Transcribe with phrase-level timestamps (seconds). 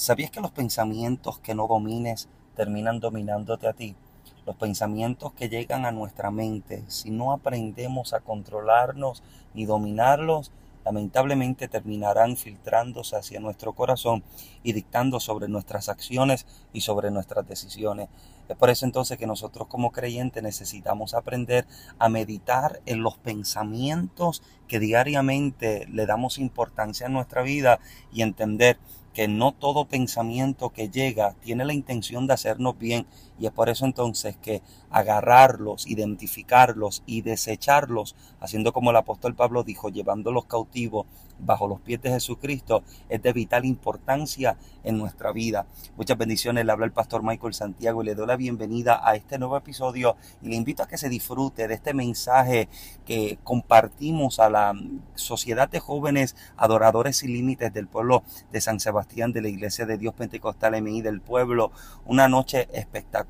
[0.00, 3.96] ¿Sabías que los pensamientos que no domines terminan dominándote a ti?
[4.46, 10.52] Los pensamientos que llegan a nuestra mente, si no aprendemos a controlarnos ni dominarlos,
[10.86, 14.24] lamentablemente terminarán filtrándose hacia nuestro corazón
[14.62, 18.08] y dictando sobre nuestras acciones y sobre nuestras decisiones.
[18.48, 21.66] Es por eso entonces que nosotros como creyentes necesitamos aprender
[21.98, 27.80] a meditar en los pensamientos que diariamente le damos importancia en nuestra vida
[28.12, 28.78] y entender
[29.14, 33.06] que no todo pensamiento que llega tiene la intención de hacernos bien
[33.40, 39.62] y es por eso entonces que agarrarlos, identificarlos y desecharlos, haciendo como el apóstol Pablo
[39.62, 41.06] dijo, llevándolos cautivos
[41.38, 45.64] bajo los pies de Jesucristo, es de vital importancia en nuestra vida.
[45.96, 49.38] Muchas bendiciones, le habla el pastor Michael Santiago y le doy la bienvenida a este
[49.38, 52.68] nuevo episodio y le invito a que se disfrute de este mensaje
[53.06, 54.74] que compartimos a la
[55.14, 58.22] sociedad de jóvenes adoradores sin límites del pueblo
[58.52, 61.72] de San Sebastián de la Iglesia de Dios Pentecostal MI del pueblo.
[62.04, 63.29] Una noche espectacular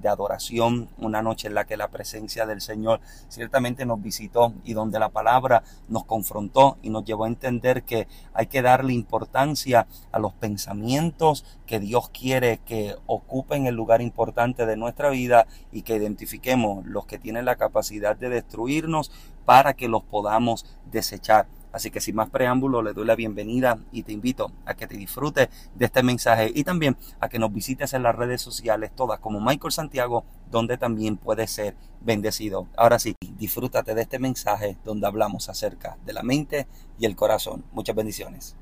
[0.00, 4.72] de adoración, una noche en la que la presencia del Señor ciertamente nos visitó y
[4.72, 9.86] donde la palabra nos confrontó y nos llevó a entender que hay que darle importancia
[10.12, 15.82] a los pensamientos que Dios quiere que ocupen el lugar importante de nuestra vida y
[15.82, 19.10] que identifiquemos los que tienen la capacidad de destruirnos
[19.44, 21.46] para que los podamos desechar.
[21.72, 24.96] Así que sin más preámbulo, le doy la bienvenida y te invito a que te
[24.96, 29.20] disfrutes de este mensaje y también a que nos visites en las redes sociales todas
[29.20, 32.68] como Michael Santiago, donde también puedes ser bendecido.
[32.76, 36.66] Ahora sí, disfrútate de este mensaje donde hablamos acerca de la mente
[36.98, 37.64] y el corazón.
[37.72, 38.56] Muchas bendiciones.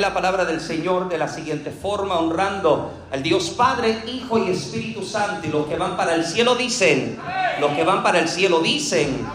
[0.00, 5.04] La palabra del Señor de la siguiente forma, honrando al Dios Padre, Hijo y Espíritu
[5.04, 5.46] Santo.
[5.46, 7.18] Y los que van para el cielo dicen,
[7.60, 9.26] los que van para el cielo dicen,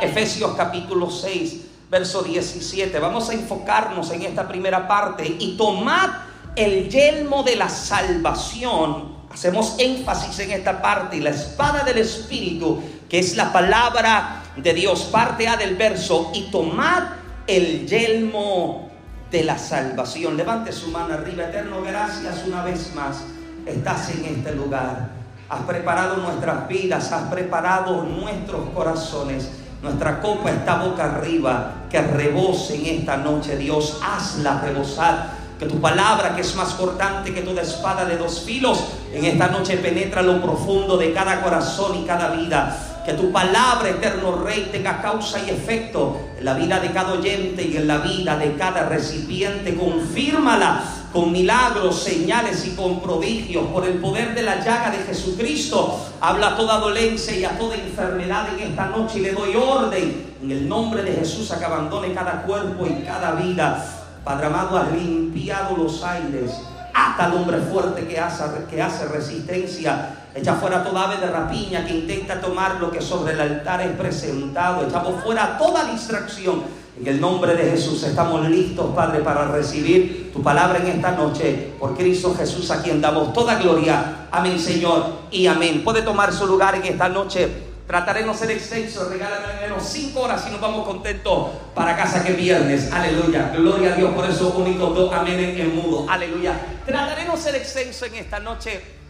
[0.00, 2.98] Efesios capítulo 6, verso 17.
[2.98, 6.10] Vamos a enfocarnos en esta primera parte y tomad
[6.56, 9.22] el yelmo de la salvación.
[9.32, 14.74] Hacemos énfasis en esta parte y la espada del Espíritu, que es la palabra de
[14.74, 17.04] Dios, parte A del verso, y tomad
[17.46, 18.91] el yelmo
[19.32, 20.36] de la salvación.
[20.36, 23.24] Levante su mano arriba, eterno, gracias una vez más.
[23.66, 25.08] Estás en este lugar.
[25.48, 29.50] Has preparado nuestras vidas, has preparado nuestros corazones.
[29.82, 33.56] Nuestra copa está boca arriba, que rebose en esta noche.
[33.56, 35.42] Dios, hazla rebosar.
[35.58, 39.48] Que tu palabra, que es más cortante que toda espada de dos filos, en esta
[39.48, 44.68] noche penetra lo profundo de cada corazón y cada vida que tu palabra, eterno Rey,
[44.70, 48.54] tenga causa y efecto en la vida de cada oyente y en la vida de
[48.56, 49.76] cada recipiente.
[49.76, 55.98] Confírmala con milagros, señales y con prodigios por el poder de la llaga de Jesucristo.
[56.20, 60.50] Habla toda dolencia y a toda enfermedad en esta noche y le doy orden en
[60.50, 63.84] el nombre de Jesús a que abandone cada cuerpo y cada vida.
[64.24, 66.52] Padre amado, has limpiado los aires.
[66.94, 72.40] Hasta al hombre fuerte que hace resistencia Echa fuera toda ave de rapiña que intenta
[72.40, 74.86] tomar lo que sobre el altar es presentado.
[74.86, 76.62] Echamos fuera toda distracción.
[76.98, 81.72] En el nombre de Jesús estamos listos, Padre, para recibir tu palabra en esta noche.
[81.78, 84.26] Por Cristo Jesús, a quien damos toda gloria.
[84.30, 85.84] Amén, Señor, y amén.
[85.84, 87.70] Puede tomar su lugar en esta noche.
[87.86, 92.24] Trataré no ser extenso, regálame al menos cinco horas y nos vamos contentos para casa
[92.24, 92.90] que viernes.
[92.90, 93.52] Aleluya.
[93.54, 96.06] Gloria a Dios por esos únicos dos amén en mudo.
[96.08, 96.54] Aleluya.
[96.86, 99.01] Trataré no ser extenso en esta noche.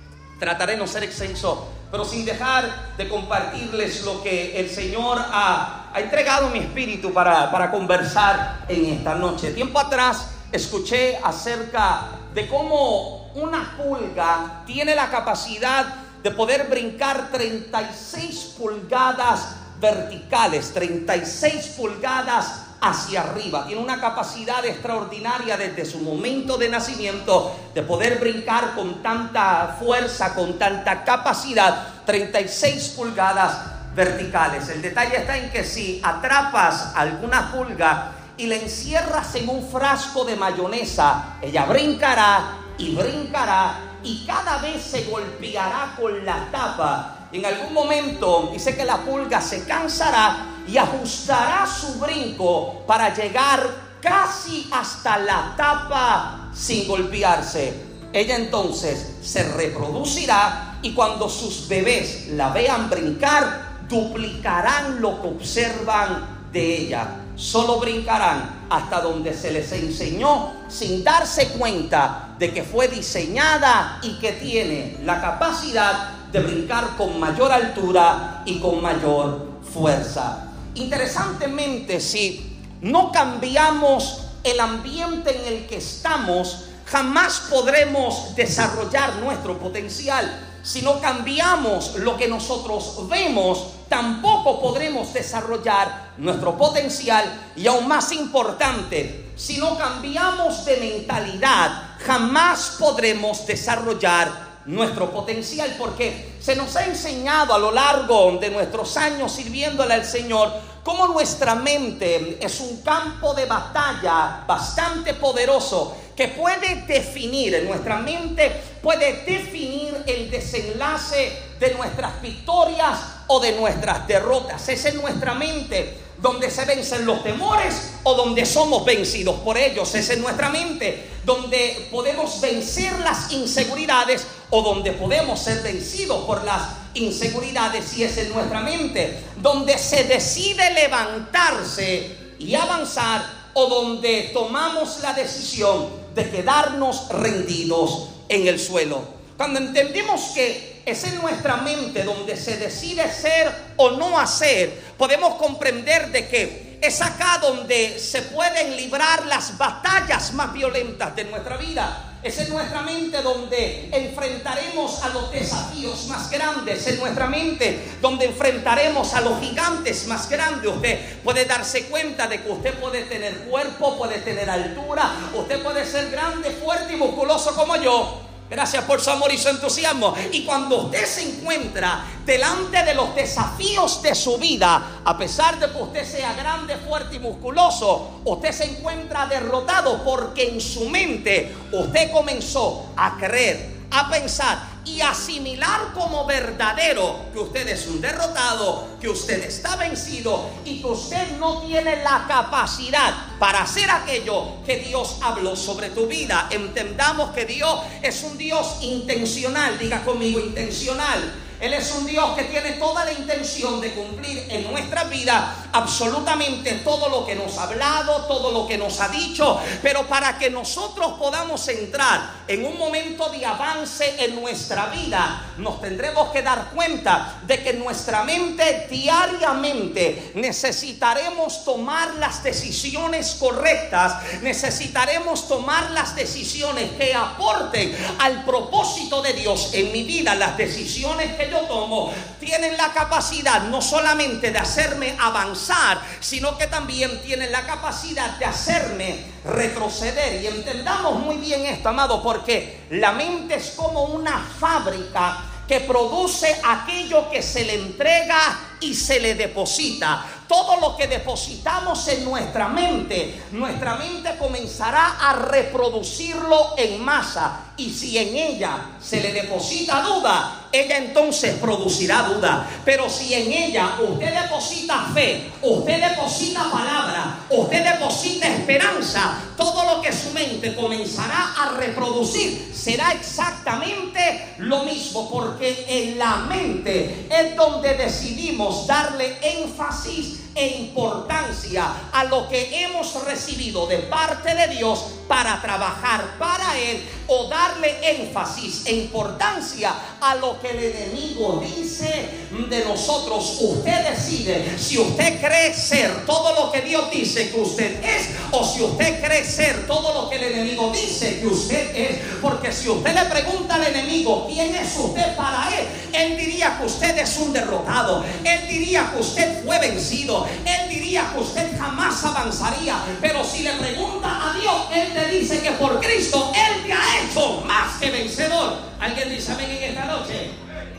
[0.42, 5.92] Trataré de no ser extenso, pero sin dejar de compartirles lo que el Señor ha,
[5.94, 9.52] entregado mi espíritu para, para conversar en esta noche.
[9.52, 15.94] Tiempo atrás escuché acerca de cómo una pulga tiene la capacidad
[16.24, 23.64] de poder brincar 36 pulgadas verticales, 36 pulgadas hacia arriba.
[23.64, 30.34] Tiene una capacidad extraordinaria desde su momento de nacimiento de poder brincar con tanta fuerza,
[30.34, 33.56] con tanta capacidad, 36 pulgadas
[33.94, 34.68] verticales.
[34.68, 40.24] El detalle está en que si atrapas alguna pulga y la encierras en un frasco
[40.24, 47.28] de mayonesa, ella brincará y brincará y cada vez se golpeará con la tapa.
[47.30, 53.92] En algún momento dice que la pulga se cansará y ajustará su brinco para llegar
[54.00, 57.92] casi hasta la tapa sin golpearse.
[58.12, 66.48] Ella entonces se reproducirá y cuando sus bebés la vean brincar, duplicarán lo que observan
[66.52, 67.08] de ella.
[67.36, 74.18] Solo brincarán hasta donde se les enseñó sin darse cuenta de que fue diseñada y
[74.18, 80.51] que tiene la capacidad de brincar con mayor altura y con mayor fuerza.
[80.74, 90.48] Interesantemente, si no cambiamos el ambiente en el que estamos, jamás podremos desarrollar nuestro potencial.
[90.62, 97.24] Si no cambiamos lo que nosotros vemos, tampoco podremos desarrollar nuestro potencial.
[97.56, 106.34] Y aún más importante, si no cambiamos de mentalidad, jamás podremos desarrollar nuestro potencial, porque
[106.40, 111.54] se nos ha enseñado a lo largo de nuestros años sirviéndole al Señor cómo nuestra
[111.54, 119.24] mente es un campo de batalla bastante poderoso que puede definir, en nuestra mente puede
[119.24, 122.98] definir el desenlace de nuestras victorias
[123.28, 124.68] o de nuestras derrotas.
[124.68, 129.92] Es en nuestra mente donde se vencen los temores o donde somos vencidos por ellos.
[129.96, 136.44] Es en nuestra mente donde podemos vencer las inseguridades o donde podemos ser vencidos por
[136.44, 136.62] las
[136.94, 137.98] inseguridades.
[137.98, 145.12] Y es en nuestra mente donde se decide levantarse y avanzar o donde tomamos la
[145.14, 149.02] decisión de quedarnos rendidos en el suelo.
[149.36, 155.34] Cuando entendemos que es en nuestra mente donde se decide ser o no hacer, podemos
[155.36, 161.56] comprender de que es acá donde se pueden librar las batallas más violentas de nuestra
[161.56, 162.08] vida.
[162.24, 166.86] Es en nuestra mente donde enfrentaremos a los desafíos más grandes.
[166.86, 170.72] En nuestra mente donde enfrentaremos a los gigantes más grandes.
[170.72, 175.10] Usted puede darse cuenta de que usted puede tener cuerpo, puede tener altura.
[175.34, 178.31] Usted puede ser grande, fuerte y musculoso como yo.
[178.52, 180.14] Gracias por su amor y su entusiasmo.
[180.30, 185.70] Y cuando usted se encuentra delante de los desafíos de su vida, a pesar de
[185.70, 191.50] que usted sea grande, fuerte y musculoso, usted se encuentra derrotado porque en su mente
[191.72, 198.88] usted comenzó a creer, a pensar y asimilar como verdadero que usted es un derrotado,
[199.00, 204.78] que usted está vencido y que usted no tiene la capacidad para hacer aquello que
[204.78, 206.48] Dios habló sobre tu vida.
[206.50, 211.32] Entendamos que Dios es un Dios intencional, diga conmigo intencional.
[211.62, 216.72] Él es un Dios que tiene toda la intención de cumplir en nuestra vida absolutamente
[216.84, 220.50] todo lo que nos ha hablado, todo lo que nos ha dicho, pero para que
[220.50, 226.70] nosotros podamos entrar en un momento de avance en nuestra vida, nos tendremos que dar
[226.74, 236.90] cuenta de que nuestra mente diariamente necesitaremos tomar las decisiones correctas, necesitaremos tomar las decisiones
[236.98, 242.92] que aporten al propósito de Dios en mi vida, las decisiones que tomo tienen la
[242.92, 250.42] capacidad no solamente de hacerme avanzar, sino que también tienen la capacidad de hacerme retroceder.
[250.42, 256.60] Y entendamos muy bien esto, amado, porque la mente es como una fábrica que produce
[256.64, 260.24] aquello que se le entrega y se le deposita.
[260.48, 267.71] Todo lo que depositamos en nuestra mente, nuestra mente comenzará a reproducirlo en masa.
[267.82, 272.64] Y si en ella se le deposita duda, ella entonces producirá duda.
[272.84, 280.00] Pero si en ella usted deposita fe, usted deposita palabra, usted deposita esperanza, todo lo
[280.00, 285.28] que su mente comenzará a reproducir será exactamente lo mismo.
[285.28, 293.24] Porque en la mente es donde decidimos darle énfasis e importancia a lo que hemos
[293.24, 300.34] recibido de parte de Dios para trabajar para Él o darle énfasis e importancia a
[300.34, 302.28] lo que el enemigo dice
[302.68, 303.56] de nosotros.
[303.60, 308.64] Usted decide si usted cree ser todo lo que Dios dice que usted es o
[308.64, 312.18] si usted cree ser todo lo que el enemigo dice que usted es.
[312.42, 316.86] Porque si usted le pregunta al enemigo quién es usted para Él, Él diría que
[316.86, 318.24] usted es un derrotado.
[318.44, 320.41] Él diría que usted fue vencido.
[320.64, 322.96] Él diría que usted jamás avanzaría.
[323.20, 327.20] Pero si le pregunta a Dios, Él te dice que por Cristo Él te ha
[327.20, 328.76] hecho más que vencedor.
[329.00, 330.50] ¿Alguien dice amén en esta noche?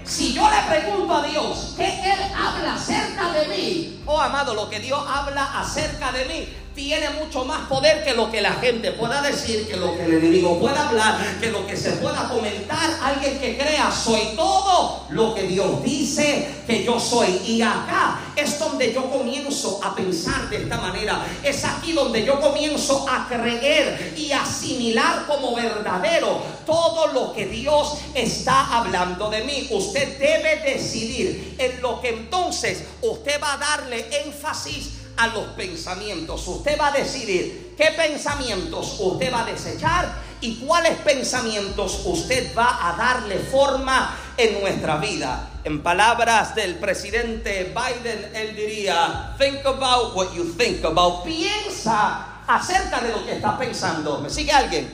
[0.04, 4.70] Si yo le pregunto a Dios que Él habla acerca de mí, oh amado, lo
[4.70, 8.92] que Dios habla acerca de mí tiene mucho más poder que lo que la gente
[8.92, 12.90] pueda decir, que lo que el enemigo pueda hablar, que lo que se pueda comentar.
[13.02, 17.42] Alguien que crea, soy todo lo que Dios dice que yo soy.
[17.46, 21.26] Y acá es donde yo comienzo a pensar de esta manera.
[21.44, 27.98] Es aquí donde yo comienzo a creer y asimilar como verdadero todo lo que Dios
[28.16, 29.68] está hablando de mí.
[29.70, 36.46] Usted debe decidir en lo que entonces usted va a darle énfasis a los pensamientos.
[36.48, 42.90] Usted va a decidir qué pensamientos usted va a desechar y cuáles pensamientos usted va
[42.90, 45.50] a darle forma en nuestra vida.
[45.64, 51.24] En palabras del presidente Biden, él diría, think about what you think about.
[51.24, 54.20] Piensa acerca de lo que estás pensando.
[54.20, 54.94] ¿Me sigue alguien?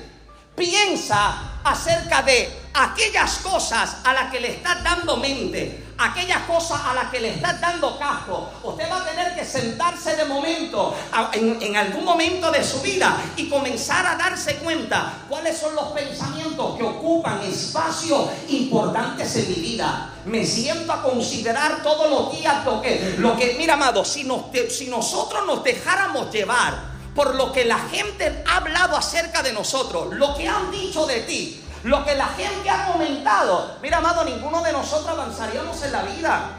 [0.55, 6.93] Piensa acerca de aquellas cosas a las que le estás dando mente, aquellas cosas a
[6.93, 8.49] las que le estás dando casco.
[8.63, 10.95] Usted va a tener que sentarse de momento,
[11.33, 15.87] en, en, algún momento de su vida, y comenzar a darse cuenta cuáles son los
[15.91, 20.13] pensamientos que ocupan espacios importantes en mi vida.
[20.25, 24.43] Me siento a considerar todos los días lo que, lo que mira, amado, si, nos,
[24.69, 30.13] si nosotros nos dejáramos llevar por lo que la gente ha hablado acerca de nosotros,
[30.13, 33.77] lo que han dicho de ti, lo que la gente ha comentado.
[33.81, 36.49] Mira, amado, ninguno de nosotros avanzaríamos en la vida.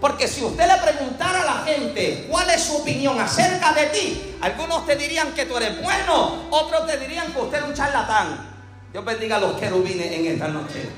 [0.00, 4.36] Porque si usted le preguntara a la gente cuál es su opinión acerca de ti,
[4.40, 8.48] algunos te dirían que tú eres bueno, otros te dirían que usted es un charlatán.
[8.90, 10.88] Dios bendiga a los querubines en esta noche.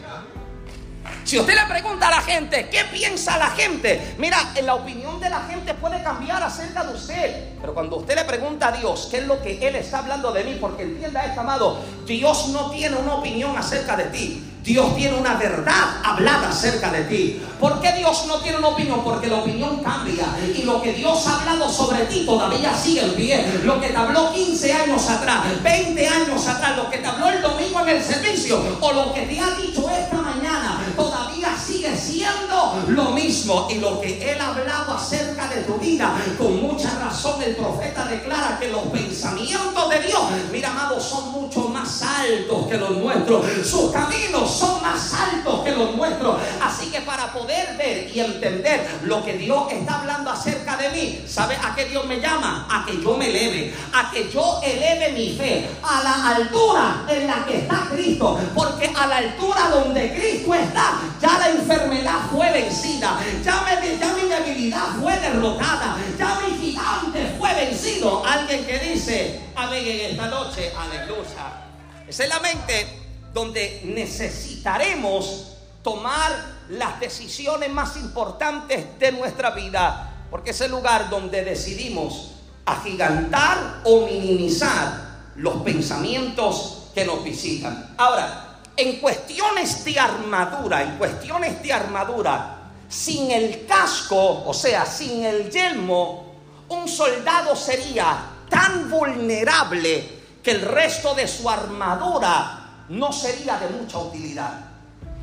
[1.24, 4.14] Si usted le pregunta a la gente, ¿qué piensa la gente?
[4.18, 7.44] Mira, la opinión de la gente puede cambiar acerca de usted.
[7.60, 10.44] Pero cuando usted le pregunta a Dios, ¿qué es lo que Él está hablando de
[10.44, 10.58] mí?
[10.60, 14.48] Porque entienda esto, amado, Dios no tiene una opinión acerca de ti.
[14.62, 17.42] Dios tiene una verdad hablada acerca de ti.
[17.58, 19.02] ¿Por qué Dios no tiene una opinión?
[19.02, 20.24] Porque la opinión cambia.
[20.56, 23.60] Y lo que Dios ha hablado sobre ti todavía sigue en pie.
[23.64, 27.42] Lo que te habló 15 años atrás, 20 años atrás, lo que te habló el
[27.82, 33.10] en el servicio, o lo que te ha dicho esta mañana, todavía sigue siendo lo
[33.10, 33.68] mismo.
[33.70, 38.04] Y lo que Él ha hablado acerca de tu vida, con mucha razón el profeta
[38.06, 43.44] declara que los pensamientos de Dios, mira amado, son mucho más altos que los nuestros.
[43.64, 46.36] Sus caminos son más altos que los nuestros.
[46.60, 51.24] Así que para poder ver y entender lo que Dios está hablando acerca de mí,
[51.26, 52.66] ¿sabe a qué Dios me llama?
[52.70, 57.26] A que yo me eleve, a que yo eleve mi fe a la altura en
[57.26, 58.38] la que está Cristo.
[58.54, 64.12] Porque a la altura donde Cristo está, ya la enfermedad fue vencida, ya, me, ya
[64.14, 68.24] mi debilidad fue derrotada, ya mi gigante fue vencido.
[68.24, 71.62] Alguien que dice, amén en esta noche, aleluya.
[72.06, 72.86] Esa es la mente
[73.32, 76.30] donde necesitaremos tomar
[76.68, 82.32] las decisiones más importantes de nuestra vida, porque es el lugar donde decidimos
[82.64, 87.94] agigantar o minimizar los pensamientos que nos visitan.
[87.96, 95.24] Ahora, en cuestiones de armadura, en cuestiones de armadura, sin el casco, o sea, sin
[95.24, 96.34] el yelmo,
[96.68, 103.98] un soldado sería tan vulnerable que el resto de su armadura no sería de mucha
[103.98, 104.52] utilidad.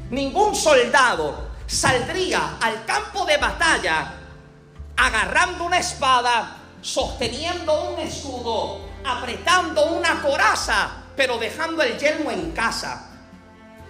[0.09, 4.13] Ningún soldado saldría al campo de batalla
[4.97, 13.08] agarrando una espada, sosteniendo un escudo, apretando una coraza, pero dejando el yelmo en casa.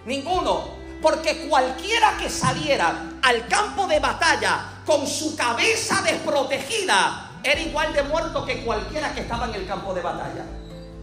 [0.10, 0.64] Ninguno,
[1.04, 8.02] porque cualquiera que saliera al campo de batalla con su cabeza desprotegida era igual de
[8.02, 10.46] muerto que cualquiera que estaba en el campo de batalla.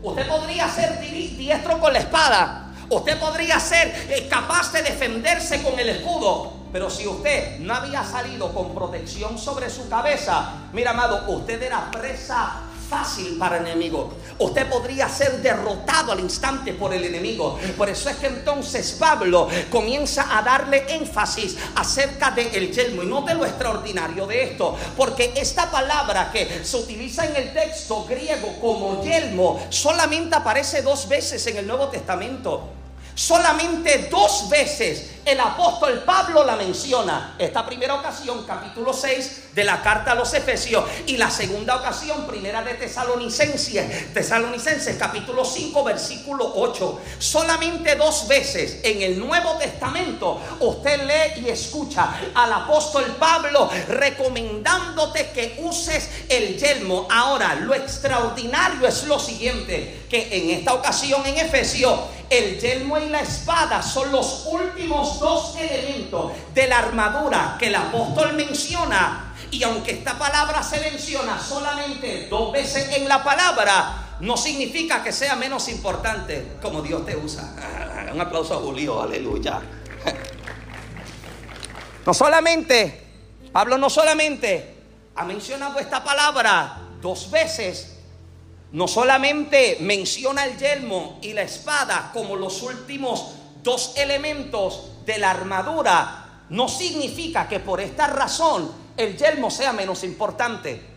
[0.02, 5.78] Usted podría ser diestro con la espada, Usted podría ser eh, capaz de defenderse con
[5.78, 6.52] el escudo.
[6.72, 11.90] Pero si usted no había salido con protección sobre su cabeza, mira amado, usted era
[11.90, 14.14] presa fácil para el enemigo.
[14.38, 17.58] Usted podría ser derrotado al instante por el enemigo.
[17.76, 23.06] Por eso es que entonces Pablo comienza a darle énfasis acerca del el yelmo y
[23.06, 24.76] no de lo extraordinario de esto.
[24.96, 31.08] Porque esta palabra que se utiliza en el texto griego como yelmo solamente aparece dos
[31.08, 32.75] veces en el Nuevo Testamento.
[33.16, 37.34] Solamente dos veces el apóstol Pablo la menciona.
[37.36, 40.84] Esta primera ocasión, capítulo 6 de la carta a los Efesios.
[41.06, 47.00] Y la segunda ocasión, primera de Tesalonicenses, Tesalonicenses, capítulo 5, versículo 8.
[47.18, 55.30] Solamente dos veces en el Nuevo Testamento usted lee y escucha al apóstol Pablo recomendándote
[55.30, 57.08] que uses el yelmo.
[57.10, 63.08] Ahora, lo extraordinario es lo siguiente, que en esta ocasión en Efesios el yelmo y
[63.08, 69.34] la espada son los últimos dos elementos de la armadura que el apóstol menciona.
[69.50, 75.12] Y aunque esta palabra se menciona solamente dos veces en la palabra, no significa que
[75.12, 77.54] sea menos importante como Dios te usa.
[78.12, 79.60] Un aplauso a Julio, aleluya.
[82.04, 83.04] No solamente,
[83.50, 84.76] Pablo no solamente
[85.16, 87.95] ha mencionado esta palabra dos veces,
[88.72, 93.32] no solamente menciona el yelmo y la espada como los últimos
[93.62, 100.04] dos elementos de la armadura, no significa que por esta razón el yelmo sea menos
[100.04, 100.94] importante.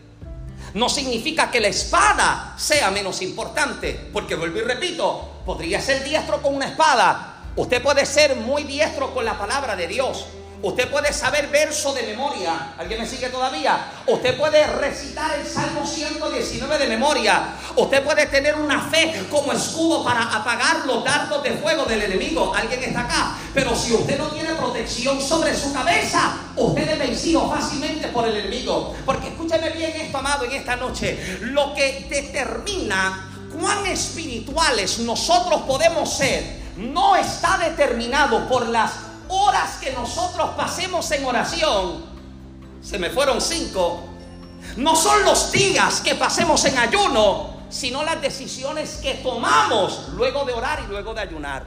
[0.74, 6.40] No significa que la espada sea menos importante, porque vuelvo y repito, podría ser diestro
[6.40, 10.26] con una espada, Usted puede ser muy diestro con la palabra de Dios.
[10.62, 12.74] Usted puede saber verso de memoria.
[12.78, 13.78] ¿Alguien me sigue todavía?
[14.06, 17.54] Usted puede recitar el Salmo 119 de memoria.
[17.76, 22.52] Usted puede tener una fe como escudo para apagar los dardos de fuego del enemigo.
[22.54, 23.36] ¿Alguien está acá?
[23.54, 28.36] Pero si usted no tiene protección sobre su cabeza, usted es vencido fácilmente por el
[28.36, 28.94] enemigo.
[29.06, 31.38] Porque escúcheme bien esto, amado, en esta noche.
[31.40, 39.92] Lo que determina cuán espirituales nosotros podemos ser no está determinado por las horas que
[39.92, 42.04] nosotros pasemos en oración,
[42.82, 44.04] se me fueron cinco,
[44.76, 50.52] no son los días que pasemos en ayuno, sino las decisiones que tomamos luego de
[50.52, 51.62] orar y luego de ayunar.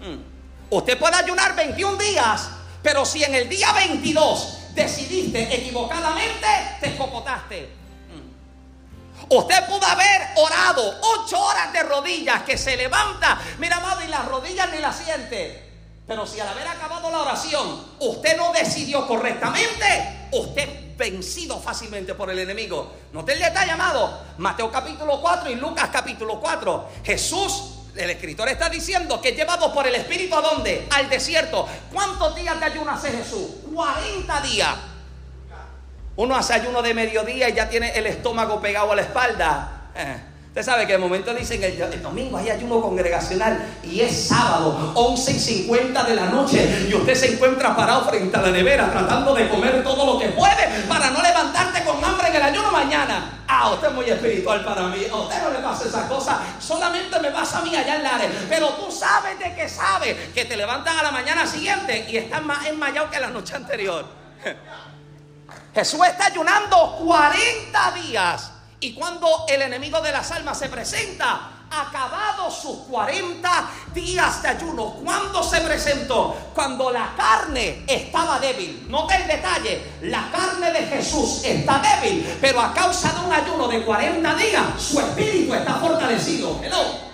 [0.00, 0.22] Hmm.
[0.70, 2.48] Usted puede ayunar 21 días,
[2.82, 6.46] pero si en el día 22 decidiste equivocadamente,
[6.80, 7.70] te escopotaste.
[8.10, 9.34] Hmm.
[9.34, 14.24] Usted pudo haber orado ocho horas de rodillas que se levanta, mira amado, y las
[14.26, 15.63] rodillas ni las siente.
[16.06, 22.14] Pero si al haber acabado la oración usted no decidió correctamente, usted es vencido fácilmente
[22.14, 22.92] por el enemigo.
[23.12, 24.20] Note el detalle, amado.
[24.38, 26.88] Mateo capítulo 4 y Lucas capítulo 4.
[27.04, 30.86] Jesús, el escritor está diciendo que llevado por el Espíritu a dónde?
[30.90, 31.66] Al desierto.
[31.92, 33.48] ¿Cuántos días de ayuno hace Jesús?
[33.72, 34.74] 40 días.
[36.16, 39.90] Uno hace ayuno de mediodía y ya tiene el estómago pegado a la espalda.
[39.96, 40.33] Eh.
[40.54, 44.92] Usted sabe que de momento dicen el, el domingo hay ayuno congregacional y es sábado,
[44.94, 48.88] 11 y 50 de la noche, y usted se encuentra parado frente a la nevera
[48.88, 52.70] tratando de comer todo lo que puede para no levantarte con hambre en el ayuno
[52.70, 53.42] mañana.
[53.48, 55.04] Ah, usted es muy espiritual para mí.
[55.12, 56.40] A usted no le pasa esa cosa.
[56.60, 58.30] Solamente me pasa a mí allá en Lares.
[58.48, 62.42] Pero tú sabes de que sabes que te levantan a la mañana siguiente y estás
[62.44, 64.06] más enmayado que la noche anterior.
[65.74, 68.53] Jesús está ayunando 40 días
[68.84, 74.96] y cuando el enemigo de las almas se presenta, acabados sus 40 días de ayuno,
[75.02, 76.36] ¿cuándo se presentó?
[76.54, 78.84] Cuando la carne estaba débil.
[78.90, 83.68] Note el detalle, la carne de Jesús está débil, pero a causa de un ayuno
[83.68, 86.60] de 40 días, su espíritu está fortalecido.
[86.62, 87.13] Hello.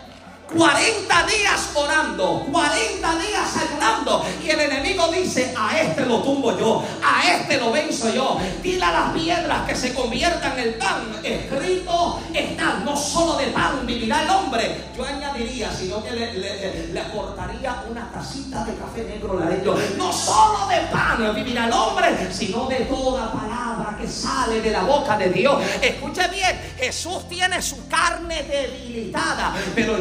[0.57, 4.25] 40 días orando, 40 días ayunando.
[4.43, 8.39] Y el enemigo dice, a este lo tumbo yo, a este lo venzo yo.
[8.63, 11.21] Dile a las piedras que se conviertan en el pan.
[11.23, 14.91] Escrito está, no solo de pan vivirá el hombre.
[14.97, 19.79] Yo añadiría, sino que le, aportaría una tacita de café negro ellos.
[19.97, 24.83] No solo de pan vivirá el hombre, sino de toda palabra que sale de la
[24.83, 25.63] boca de Dios.
[25.81, 29.97] Escuche bien, Jesús tiene su carne debilitada, pero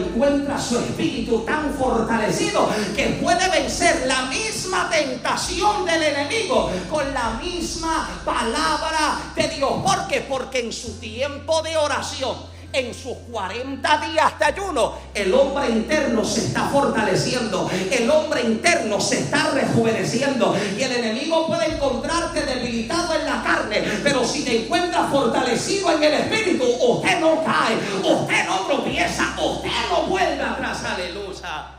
[0.60, 8.08] su espíritu tan fortalecido que puede vencer la misma tentación del enemigo con la misma
[8.26, 9.74] palabra de Dios.
[9.84, 16.24] Porque en su tiempo de oración en sus 40 días de ayuno, el hombre interno
[16.24, 23.16] se está fortaleciendo, el hombre interno se está rejuveneciendo y el enemigo puede encontrarte debilitado
[23.16, 28.46] en la carne, pero si te encuentras fortalecido en el espíritu, usted no cae, usted
[28.46, 31.76] no tropieza, usted no vuelve atrás, aleluya.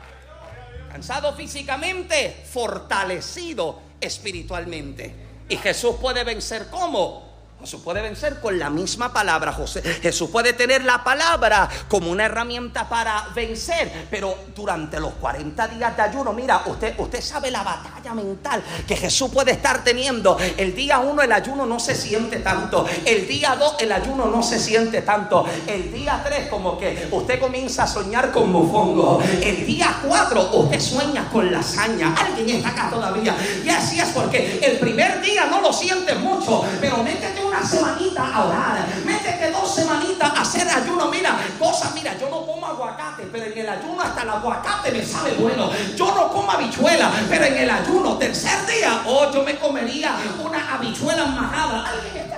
[0.90, 5.14] Cansado físicamente, fortalecido espiritualmente.
[5.48, 7.29] Y Jesús puede vencer cómo?
[7.60, 9.52] Jesús puede vencer con la misma palabra.
[9.52, 15.68] José, Jesús puede tener la palabra como una herramienta para vencer, pero durante los 40
[15.68, 20.38] días de ayuno, mira, usted, usted sabe la batalla mental que Jesús puede estar teniendo.
[20.56, 22.86] El día 1 el ayuno no se siente tanto.
[23.04, 25.44] El día 2 el ayuno no se siente tanto.
[25.66, 29.22] El día 3 como que usted comienza a soñar con mofongo.
[29.42, 32.14] El día 4 usted sueña con lasaña.
[32.14, 33.36] Alguien está acá todavía.
[33.62, 37.66] Y así es porque el primer día no lo siente mucho, pero métete un una
[37.66, 38.88] semanita a orar.
[39.04, 41.10] Métete dos semanitas a hacer ayuno.
[41.10, 45.04] Mira, cosas, mira, yo no como aguacate, pero en el ayuno hasta el aguacate me
[45.04, 45.70] sabe bueno.
[45.96, 50.74] Yo no como habichuela, pero en el ayuno, tercer día, oh, yo me comería una
[50.74, 51.88] habichuela majada.
[51.88, 52.30] Alguien.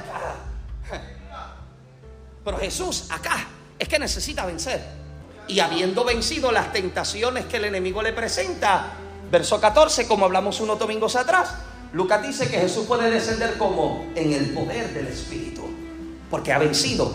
[2.45, 3.47] Pero Jesús acá
[3.79, 4.83] es que necesita vencer.
[5.47, 8.87] Y habiendo vencido las tentaciones que el enemigo le presenta,
[9.31, 11.55] verso 14, como hablamos unos domingos atrás,
[11.93, 15.63] Lucas dice que Jesús puede descender como en el poder del Espíritu,
[16.31, 17.15] porque ha vencido.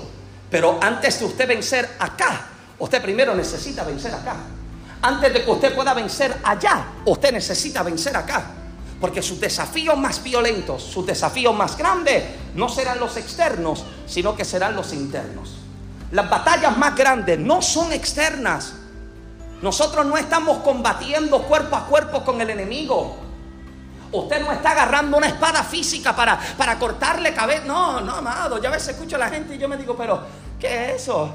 [0.51, 4.35] Pero antes de usted vencer acá, usted primero necesita vencer acá.
[5.01, 8.51] Antes de que usted pueda vencer allá, usted necesita vencer acá.
[9.01, 12.23] Porque sus desafíos más violentos, sus desafíos más grandes,
[12.55, 15.57] no serán los externos, sino que serán los internos.
[16.11, 18.73] Las batallas más grandes no son externas.
[19.61, 23.26] Nosotros no estamos combatiendo cuerpo a cuerpo con el enemigo.
[24.11, 27.63] Usted no está agarrando una espada física para, para cortarle cabeza.
[27.65, 28.61] No, no, amado.
[28.61, 30.21] Ya a veces escucho a la gente y yo me digo, pero,
[30.59, 31.33] ¿qué es eso?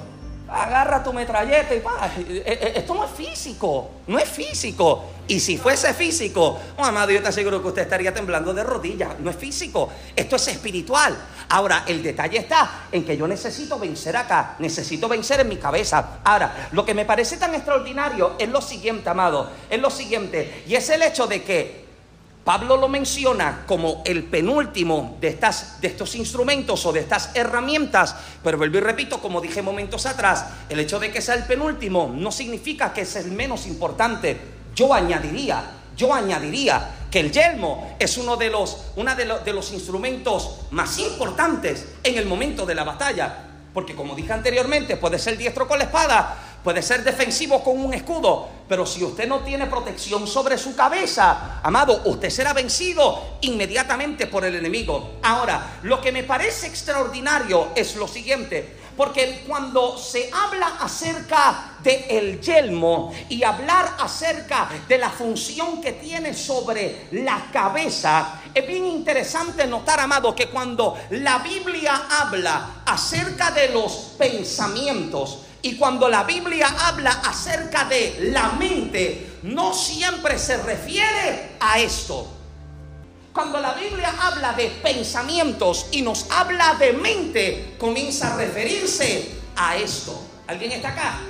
[0.52, 2.10] agarra tu metralleta y pa.
[2.18, 5.04] Eh, eh, esto no es físico, no es físico.
[5.28, 9.18] Y si fuese físico, oh, amado, yo te aseguro que usted estaría temblando de rodillas.
[9.20, 11.16] No es físico, esto es espiritual.
[11.48, 16.18] Ahora, el detalle está en que yo necesito vencer acá, necesito vencer en mi cabeza.
[16.24, 20.74] Ahora, lo que me parece tan extraordinario es lo siguiente, amado, es lo siguiente, y
[20.74, 21.81] es el hecho de que
[22.44, 28.16] Pablo lo menciona como el penúltimo de, estas, de estos instrumentos o de estas herramientas,
[28.42, 32.12] pero vuelvo y repito, como dije momentos atrás, el hecho de que sea el penúltimo
[32.12, 34.40] no significa que es el menos importante.
[34.74, 35.62] Yo añadiría,
[35.96, 40.98] yo añadiría que el yelmo es uno de los, una de, de los instrumentos más
[40.98, 45.78] importantes en el momento de la batalla, porque como dije anteriormente, puede ser diestro con
[45.78, 50.56] la espada, Puede ser defensivo con un escudo, pero si usted no tiene protección sobre
[50.56, 55.14] su cabeza, amado, usted será vencido inmediatamente por el enemigo.
[55.22, 62.04] Ahora, lo que me parece extraordinario es lo siguiente, porque cuando se habla acerca del
[62.08, 68.86] el yelmo y hablar acerca de la función que tiene sobre la cabeza, es bien
[68.86, 76.24] interesante notar, amado, que cuando la Biblia habla acerca de los pensamientos, y cuando la
[76.24, 82.26] Biblia habla acerca de la mente, no siempre se refiere a esto.
[83.32, 89.76] Cuando la Biblia habla de pensamientos y nos habla de mente, comienza a referirse a
[89.76, 90.20] esto.
[90.48, 91.20] ¿Alguien está acá?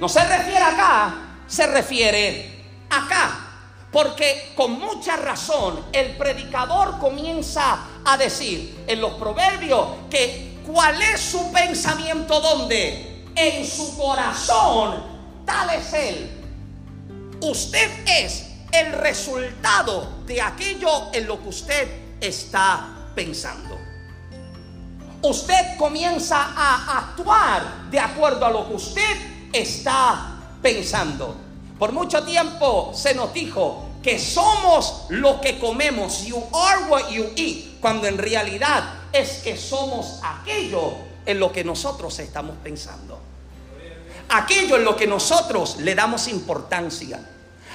[0.00, 1.14] No se refiere acá,
[1.46, 3.44] se refiere acá.
[3.92, 11.20] Porque con mucha razón el predicador comienza a decir en los proverbios que ¿Cuál es
[11.20, 12.40] su pensamiento?
[12.42, 13.24] ¿Dónde?
[13.34, 15.02] En su corazón.
[15.46, 16.30] Tal es Él.
[17.40, 21.88] Usted es el resultado de aquello en lo que usted
[22.20, 23.78] está pensando.
[25.22, 31.34] Usted comienza a actuar de acuerdo a lo que usted está pensando.
[31.78, 36.26] Por mucho tiempo se nos dijo que somos lo que comemos.
[36.26, 37.80] You are what you eat.
[37.80, 40.92] Cuando en realidad es que somos aquello
[41.24, 43.18] en lo que nosotros estamos pensando.
[44.30, 47.20] Aquello en lo que nosotros le damos importancia.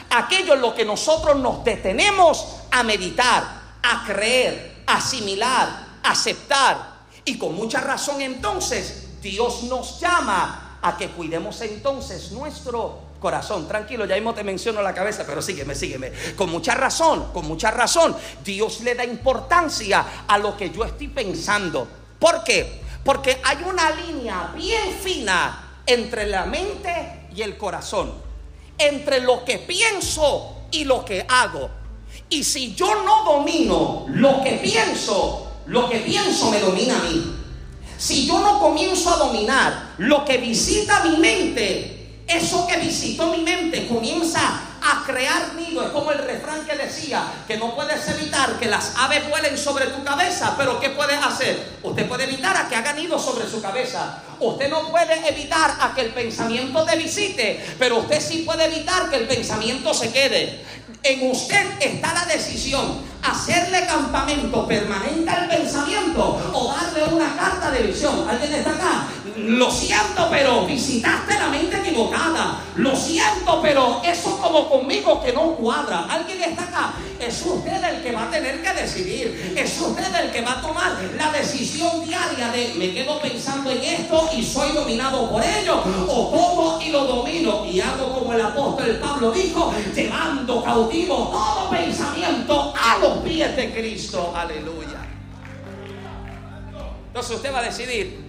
[0.10, 3.44] Aquello en lo que nosotros nos detenemos a meditar,
[3.82, 6.94] a creer, a asimilar, a aceptar.
[7.26, 13.70] Y con mucha razón entonces Dios nos llama a que cuidemos entonces nuestro corazón.
[13.70, 16.12] Tranquilo, ya mismo te menciono la cabeza, pero sígueme, sígueme.
[16.36, 21.08] Con mucha razón, con mucha razón, Dios le da importancia a lo que yo estoy
[21.08, 21.88] pensando.
[22.20, 22.82] ¿Por qué?
[23.02, 28.14] Porque hay una línea bien fina entre la mente y el corazón,
[28.78, 31.70] entre lo que pienso y lo que hago.
[32.28, 37.36] Y si yo no domino lo que pienso, lo que pienso me domina a mí.
[37.98, 43.44] Si yo no comienzo a dominar lo que visita mi mente, eso que visitó mi
[43.44, 44.40] mente comienza
[44.82, 45.84] a crear nido.
[45.84, 49.86] Es como el refrán que decía que no puedes evitar que las aves vuelen sobre
[49.88, 51.78] tu cabeza, pero ¿qué puedes hacer?
[51.84, 54.22] Usted puede evitar a que hagan nido sobre su cabeza.
[54.40, 59.10] Usted no puede evitar a que el pensamiento te visite, pero usted sí puede evitar
[59.10, 60.64] que el pensamiento se quede.
[61.02, 67.84] En usted está la decisión, hacerle campamento permanente al pensamiento o darle una carta de
[67.84, 68.28] visión.
[68.30, 69.08] ¿Alguien está acá?
[69.38, 72.62] Lo siento, pero visitaste la mente equivocada.
[72.76, 76.06] Lo siento, pero eso como conmigo que no cuadra.
[76.10, 76.94] ¿Alguien está acá?
[77.20, 79.54] Es usted el que va a tener que decidir.
[79.58, 83.84] Es usted el que va a tomar la decisión diaria de me quedo pensando en
[83.84, 85.82] esto y soy dominado por ello.
[86.08, 91.70] O tomo y lo domino y hago como el apóstol Pablo dijo, llevando cautivo todo
[91.70, 94.34] pensamiento a los pies de Cristo.
[94.36, 95.00] Aleluya.
[97.08, 98.23] Entonces usted va a decidir,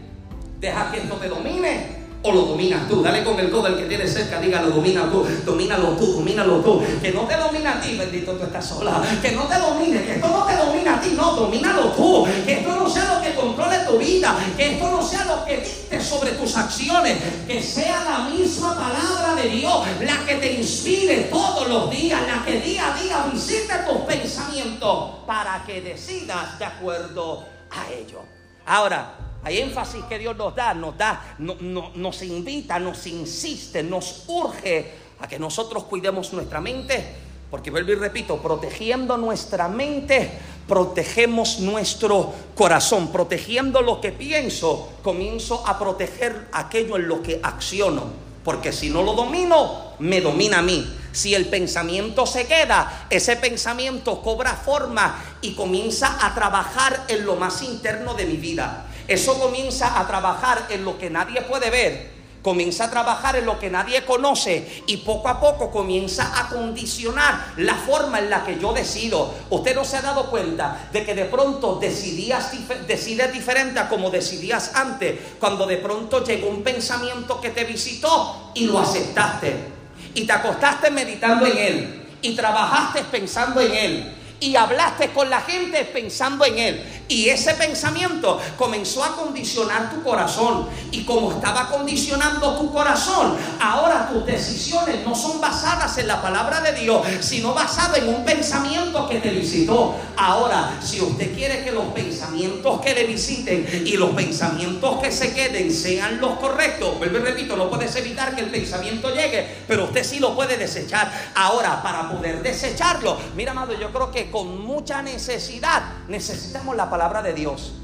[0.65, 3.03] deja que esto te domine o lo dominas tú.
[3.03, 6.83] Dale con el codo al que tiene cerca, dígalo, domina tú, domínalo tú, domínalo tú.
[7.03, 9.03] Que no te domina a ti, bendito tú estás sola.
[9.21, 12.27] Que no te domine, que esto no te domina a ti, no, domínalo tú.
[12.47, 15.59] Que esto no sea lo que controle tu vida, que esto no sea lo que
[15.59, 21.29] dicte sobre tus acciones, que sea la misma palabra de Dios la que te inspire
[21.31, 26.65] todos los días, la que día a día visite tus pensamientos para que decidas de
[26.65, 28.23] acuerdo a ello.
[28.65, 34.91] Ahora, hay énfasis que Dios nos da, nos da, nos invita, nos insiste, nos urge
[35.21, 37.05] a que nosotros cuidemos nuestra mente,
[37.51, 40.31] porque vuelvo y repito, protegiendo nuestra mente,
[40.67, 48.25] protegemos nuestro corazón, protegiendo lo que pienso, comienzo a proteger aquello en lo que acciono.
[48.43, 50.87] Porque si no lo domino, me domina a mí.
[51.13, 57.37] Si el pensamiento se queda, ese pensamiento cobra forma y comienza a trabajar en lo
[57.37, 58.87] más interno de mi vida.
[59.09, 62.15] Eso comienza a trabajar en lo que nadie puede ver
[62.45, 67.55] comienza a trabajar en lo que nadie conoce y poco a poco comienza a condicionar
[67.57, 69.35] la forma en la que yo decido.
[69.49, 72.53] Usted no se ha dado cuenta de que de pronto decidías,
[72.87, 78.53] decides diferente a como decidías antes, cuando de pronto llegó un pensamiento que te visitó
[78.55, 79.73] y lo aceptaste.
[80.15, 84.15] Y te acostaste meditando en él y trabajaste pensando en él
[84.45, 86.85] y hablaste con la gente pensando en él.
[87.09, 90.69] Y ese pensamiento comenzó a condicionar tu corazón.
[90.91, 96.61] Y como estaba condicionando tu corazón, ahora tus decisiones no son basadas en la palabra
[96.61, 99.97] de Dios, sino basadas en un pensamiento que te visitó.
[100.17, 105.33] Ahora, si usted quiere que los pensamientos que le visiten y los pensamientos que se
[105.33, 109.85] queden sean los correctos, vuelvo y repito, no puedes evitar que el pensamiento llegue, pero
[109.85, 111.11] usted sí lo puede desechar.
[111.35, 117.23] Ahora, para poder desecharlo, mira, amado, yo creo que con mucha necesidad necesitamos la palabra
[117.23, 117.75] de Dios.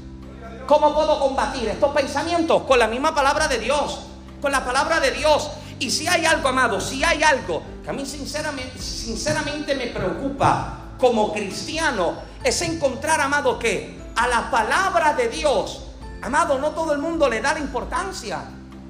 [0.67, 2.63] ¿Cómo puedo combatir estos pensamientos?
[2.63, 4.01] Con la misma palabra de Dios.
[4.41, 5.49] Con la palabra de Dios.
[5.79, 10.95] Y si hay algo, amado, si hay algo que a mí sinceramente, sinceramente me preocupa
[10.97, 15.83] como cristiano, es encontrar, amado, que a la palabra de Dios,
[16.21, 18.41] amado, no todo el mundo le da la importancia.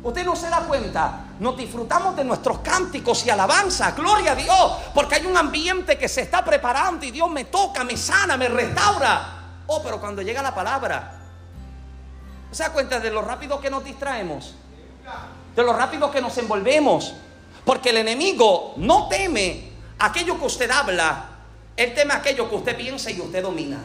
[0.02, 1.26] Usted no se da cuenta.
[1.42, 3.94] Nos disfrutamos de nuestros cánticos y alabanza.
[3.94, 4.74] Gloria a Dios.
[4.94, 8.48] Porque hay un ambiente que se está preparando y Dios me toca, me sana, me
[8.48, 9.64] restaura.
[9.66, 11.20] Oh, pero cuando llega la palabra,
[12.52, 14.54] ¿se da cuenta de lo rápido que nos distraemos?
[15.56, 17.16] De lo rápido que nos envolvemos.
[17.66, 21.26] Porque el enemigo no teme aquello que usted habla,
[21.76, 23.80] él teme aquello que usted piensa y usted domina.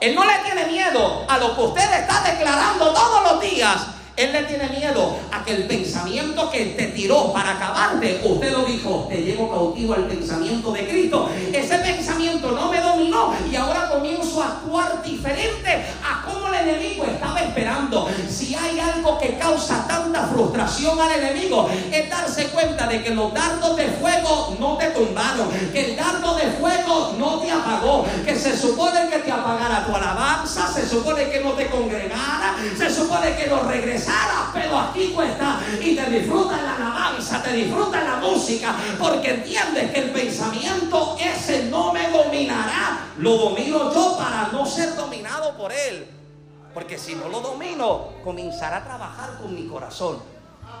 [0.00, 3.99] Él no le tiene miedo a lo que usted está declarando todos los días.
[4.20, 8.66] Él le tiene miedo a que el pensamiento que te tiró para acabarte, usted lo
[8.66, 11.30] dijo, te llevo cautivo al pensamiento de Cristo.
[11.50, 17.04] Ese pensamiento no me dominó y ahora comienzo a actuar diferente a como el enemigo
[17.04, 18.08] estaba esperando.
[18.28, 23.32] Si hay algo que causa tanta frustración al enemigo, es darse cuenta de que los
[23.32, 28.36] dardos de fuego no te tumbaron, que el dardo de fuego no te apagó, que
[28.36, 33.36] se supone que te apagara tu alabanza, se supone que no te congregara, se supone
[33.36, 38.74] que no regresara pero aquí cuesta y te disfruta la alabanza, te disfruta la música,
[38.98, 44.94] porque entiendes que el pensamiento ese no me dominará, lo domino yo para no ser
[44.96, 46.06] dominado por él.
[46.74, 50.18] Porque si no lo domino, comenzará a trabajar con mi corazón.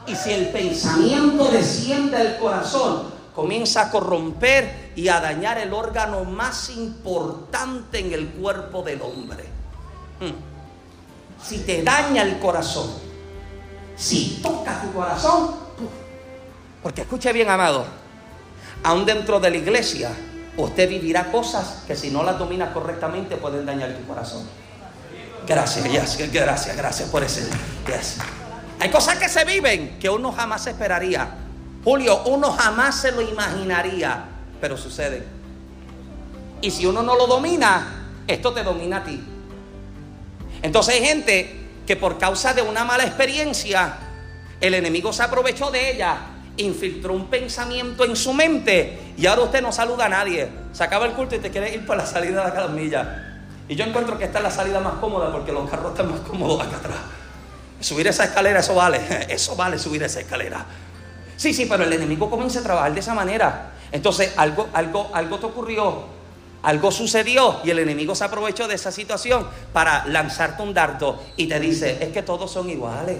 [0.06, 6.24] Y si el pensamiento desciende al corazón, comienza a corromper y a dañar el órgano
[6.24, 9.44] más importante en el cuerpo del hombre.
[10.20, 11.42] Hmm.
[11.42, 12.90] Si te daña el corazón,
[13.96, 15.54] si toca tu corazón,
[16.82, 17.84] porque escuche bien, amado,
[18.82, 20.12] aún dentro de la iglesia,
[20.56, 24.46] usted vivirá cosas que si no las domina correctamente pueden dañar tu corazón.
[25.46, 27.48] Gracias, gracias, gracias, gracias por ese.
[28.78, 31.28] Hay cosas que se viven que uno jamás esperaría.
[31.82, 34.24] Julio, uno jamás se lo imaginaría,
[34.60, 35.26] pero sucede.
[36.60, 39.20] Y si uno no lo domina, esto te domina a ti.
[40.62, 43.96] Entonces hay gente que por causa de una mala experiencia,
[44.60, 46.18] el enemigo se aprovechó de ella,
[46.62, 50.48] infiltró un pensamiento en su mente y ahora usted no saluda a nadie.
[50.72, 53.42] Se acaba el culto y te quiere ir por la salida de la calamilla.
[53.68, 56.20] Y yo encuentro que esta es la salida más cómoda porque los carros están más
[56.20, 56.98] cómodos acá atrás.
[57.80, 59.00] Subir esa escalera, eso vale.
[59.28, 60.66] Eso vale subir esa escalera.
[61.36, 63.72] Sí, sí, pero el enemigo comienza a trabajar de esa manera.
[63.90, 66.20] Entonces, algo, algo, algo te ocurrió
[66.62, 71.46] algo sucedió y el enemigo se aprovechó de esa situación para lanzarte un dardo y
[71.46, 73.16] te dice, es que todos son iguales.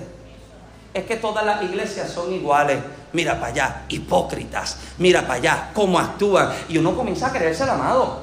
[0.92, 2.78] Es que todas las iglesias son iguales.
[3.12, 4.78] Mira para allá, hipócritas.
[4.98, 6.52] Mira para allá, cómo actúan.
[6.68, 8.22] Y uno comienza a creerse el amado.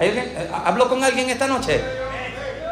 [0.00, 1.82] Eh, ¿Hablo con alguien esta noche?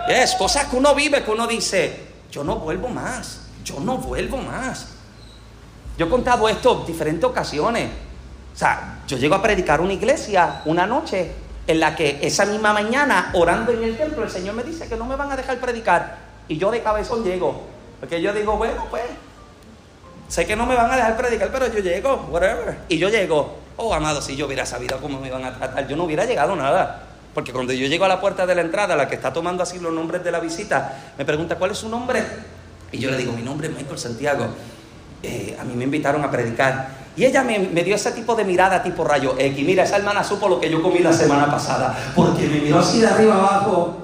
[0.08, 3.40] Es cosas que uno vive, que uno dice, yo no vuelvo más.
[3.64, 4.88] Yo no vuelvo más.
[5.96, 7.88] Yo he contado esto en diferentes ocasiones.
[8.54, 11.32] O sea, yo llego a predicar una iglesia una noche
[11.66, 14.96] en la que esa misma mañana, orando en el templo, el Señor me dice que
[14.96, 16.18] no me van a dejar predicar.
[16.46, 17.62] Y yo de cabezón llego.
[18.00, 19.04] Porque yo digo, bueno, pues,
[20.28, 22.78] sé que no me van a dejar predicar, pero yo llego, whatever.
[22.88, 25.96] Y yo llego, oh, amado, si yo hubiera sabido cómo me iban a tratar, yo
[25.96, 27.08] no hubiera llegado nada.
[27.34, 29.80] Porque cuando yo llego a la puerta de la entrada, la que está tomando así
[29.80, 32.22] los nombres de la visita, me pregunta, ¿cuál es su nombre?
[32.92, 34.46] Y yo le digo, mi nombre es Michael Santiago.
[35.22, 37.04] Eh, a mí me invitaron a predicar.
[37.16, 39.64] Y ella me, dio ese tipo de mirada tipo rayo X.
[39.64, 42.12] Mira, esa hermana supo lo que yo comí la semana pasada.
[42.14, 43.98] Porque me miró así de arriba abajo.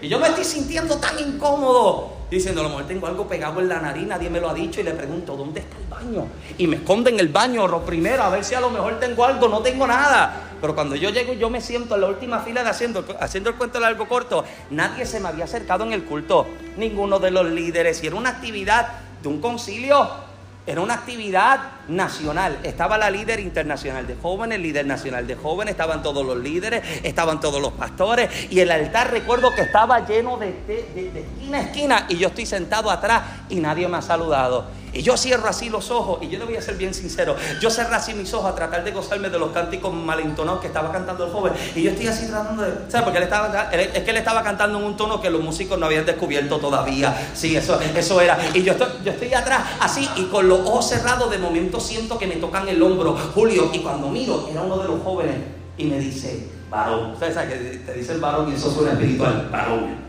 [0.00, 2.15] Y yo me estoy sintiendo tan incómodo.
[2.30, 4.80] Diciendo, a lo mejor tengo algo pegado en la nariz, nadie me lo ha dicho.
[4.80, 6.26] Y le pregunto, ¿dónde está el baño?
[6.58, 9.24] Y me esconde en el baño, lo primero, a ver si a lo mejor tengo
[9.24, 9.48] algo.
[9.48, 10.42] No tengo nada.
[10.60, 13.56] Pero cuando yo llego, yo me siento en la última fila de haciendo, haciendo el
[13.56, 14.44] cuento largo corto.
[14.70, 16.46] Nadie se me había acercado en el culto.
[16.76, 18.02] Ninguno de los líderes.
[18.02, 18.88] Y era una actividad
[19.22, 20.26] de un concilio
[20.66, 22.58] era una actividad nacional.
[22.62, 27.40] Estaba la líder internacional de jóvenes, líder nacional de jóvenes, estaban todos los líderes, estaban
[27.40, 28.30] todos los pastores.
[28.50, 32.46] Y el altar recuerdo que estaba lleno de, de esquina a esquina y yo estoy
[32.46, 34.66] sentado atrás y nadie me ha saludado.
[34.96, 37.68] Y yo cierro así los ojos, y yo le voy a ser bien sincero, yo
[37.68, 41.26] cerré así mis ojos a tratar de gozarme de los cánticos malentonados que estaba cantando
[41.26, 41.52] el joven.
[41.74, 42.72] Y yo estoy así tratando de.
[42.88, 43.04] ¿Sabes?
[43.04, 45.84] Porque él estaba, es que él estaba cantando en un tono que los músicos no
[45.84, 47.14] habían descubierto todavía.
[47.34, 48.38] Sí, eso, eso era.
[48.54, 52.18] Y yo estoy, yo estoy atrás así, y con los ojos cerrados, de momento siento
[52.18, 53.70] que me tocan el hombro, Julio.
[53.72, 55.36] Y cuando miro, era uno de los jóvenes,
[55.78, 57.12] y me dice, varón.
[57.12, 60.06] Ustedes saben que te dice el varón y eso suena espiritual, varón.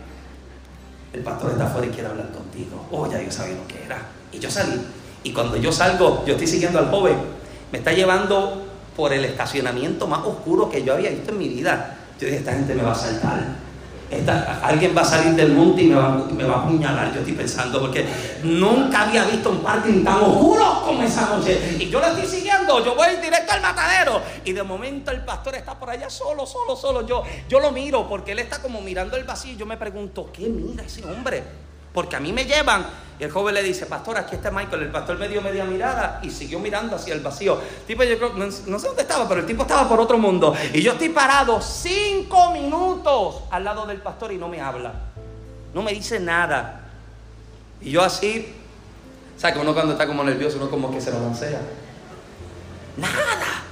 [1.14, 2.86] El pastor está afuera y quiere hablar contigo.
[2.92, 4.00] Oh, ya yo sabía lo que era.
[4.32, 4.80] Y yo salí.
[5.24, 7.18] Y cuando yo salgo, yo estoy siguiendo al joven.
[7.72, 8.64] Me está llevando
[8.96, 11.98] por el estacionamiento más oscuro que yo había visto en mi vida.
[12.20, 13.67] Yo dije, esta gente me va a saltar
[14.64, 18.06] alguien va a salir del monte y me va, a apuñalar, yo estoy pensando, porque
[18.44, 21.78] nunca había visto un parking tan oscuro como esa noche.
[21.80, 24.22] Y yo lo estoy siguiendo, yo voy directo al matadero.
[24.46, 27.06] Y de momento el pastor está por allá solo, solo, solo.
[27.06, 29.54] Yo, yo lo miro porque él está como mirando el vacío.
[29.54, 31.67] Y yo me pregunto, ¿qué mira ese hombre?
[31.98, 32.86] Porque a mí me llevan.
[33.20, 34.84] Y el joven le dice, pastor, aquí está Michael.
[34.84, 37.60] El pastor me dio media mirada y siguió mirando hacia el vacío.
[37.88, 40.54] Tipo, yo creo, no, sé dónde estaba, pero el tipo estaba por otro mundo.
[40.76, 44.94] Y yo estoy parado cinco minutos al lado del pastor y no me habla.
[45.74, 46.82] No me dice nada.
[47.82, 48.54] Y yo así,
[49.36, 51.62] o sea, que uno cuando está como nervioso, uno como que se lo lancea.
[52.98, 53.64] Nada.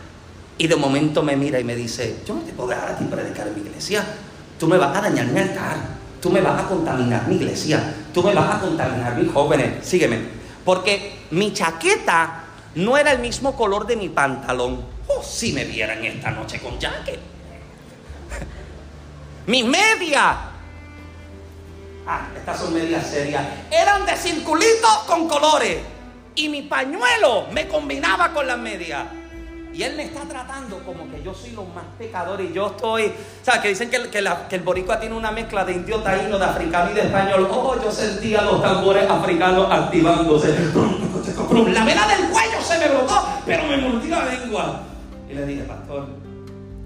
[0.57, 3.05] Y de momento me mira y me dice, yo no te puedo dejar a ti
[3.05, 4.03] predicar en mi iglesia.
[4.59, 5.94] Tú me vas a dañar mi altar.
[6.25, 7.93] Tú me vas a contaminar mi iglesia.
[8.11, 9.85] Tú me vas a contaminar mis jóvenes.
[9.85, 10.21] Sígueme.
[10.65, 14.83] Porque mi chaqueta no era el mismo color de mi pantalón.
[15.07, 17.19] Oh, si me vieran esta noche con jacket.
[19.45, 20.35] Mi media.
[22.07, 23.45] Ah, estas son medias serias.
[23.69, 25.77] Eran de circulitos con colores.
[26.33, 29.05] Y mi pañuelo me combinaba con las medias.
[29.75, 33.11] Y él me está tratando como que yo soy lo más pecador y yo estoy.
[33.43, 33.61] ¿Sabes?
[33.61, 34.19] Que dicen que,
[34.55, 37.49] el boricua tiene una mezcla de indio taíno, de africano y de español.
[37.51, 40.47] Oh, yo sentía los tambores africanos activándose.
[40.47, 44.81] La vela del cuello se me brotó, pero me mordió la lengua.
[45.29, 46.07] Y le dije, pastor,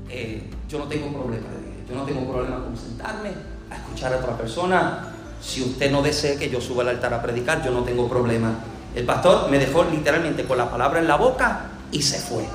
[0.09, 1.47] eh, yo no tengo problema.
[1.87, 3.33] Yo no tengo problema con sentarme
[3.69, 5.13] a escuchar a otra persona.
[5.39, 8.55] Si usted no desea que yo suba al altar a predicar, yo no tengo problema.
[8.95, 12.45] El pastor me dejó literalmente con la palabra en la boca y se fue.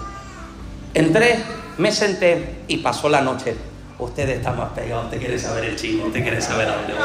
[0.95, 1.43] Entré,
[1.79, 3.57] me senté y pasó la noche.
[3.99, 7.03] Usted está más pegado, usted quiere saber el chingo, usted quiere saber a dónde voy.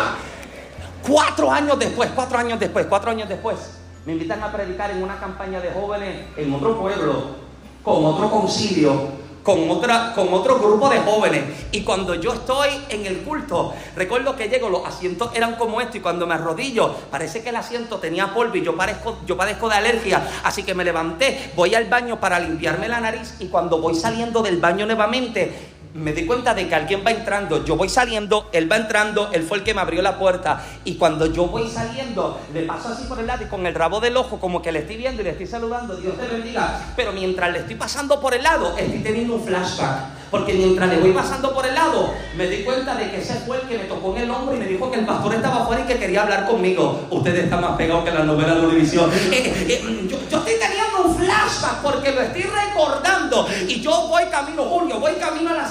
[1.07, 3.57] Cuatro años después, cuatro años después, cuatro años después,
[4.05, 7.35] me invitan a predicar en una campaña de jóvenes en otro pueblo,
[7.83, 11.43] con otro concilio, con, otra, con otro grupo de jóvenes.
[11.71, 15.97] Y cuando yo estoy en el culto, recuerdo que llego, los asientos eran como esto
[15.97, 19.69] y cuando me arrodillo, parece que el asiento tenía polvo y yo, parezco, yo padezco
[19.69, 20.27] de alergia.
[20.43, 24.41] Así que me levanté, voy al baño para limpiarme la nariz y cuando voy saliendo
[24.41, 28.71] del baño nuevamente, me di cuenta de que alguien va entrando, yo voy saliendo, él
[28.71, 30.63] va entrando, él fue el que me abrió la puerta.
[30.85, 33.99] Y cuando yo voy saliendo, le paso así por el lado y con el rabo
[33.99, 37.11] del ojo como que le estoy viendo y le estoy saludando, Dios te bendiga, pero
[37.11, 41.11] mientras le estoy pasando por el lado, estoy teniendo un flashback, porque mientras le voy
[41.11, 44.15] pasando por el lado, me di cuenta de que ese fue el que me tocó
[44.15, 46.45] en el hombro y me dijo que el pastor estaba afuera y que quería hablar
[46.45, 47.07] conmigo.
[47.09, 49.09] Ustedes están más pegados que la novela de Univisión.
[49.29, 54.07] Eh, eh, eh, yo, yo estoy teniendo un flashback porque lo estoy recordando y yo
[54.07, 55.69] voy camino, Julio, voy camino a la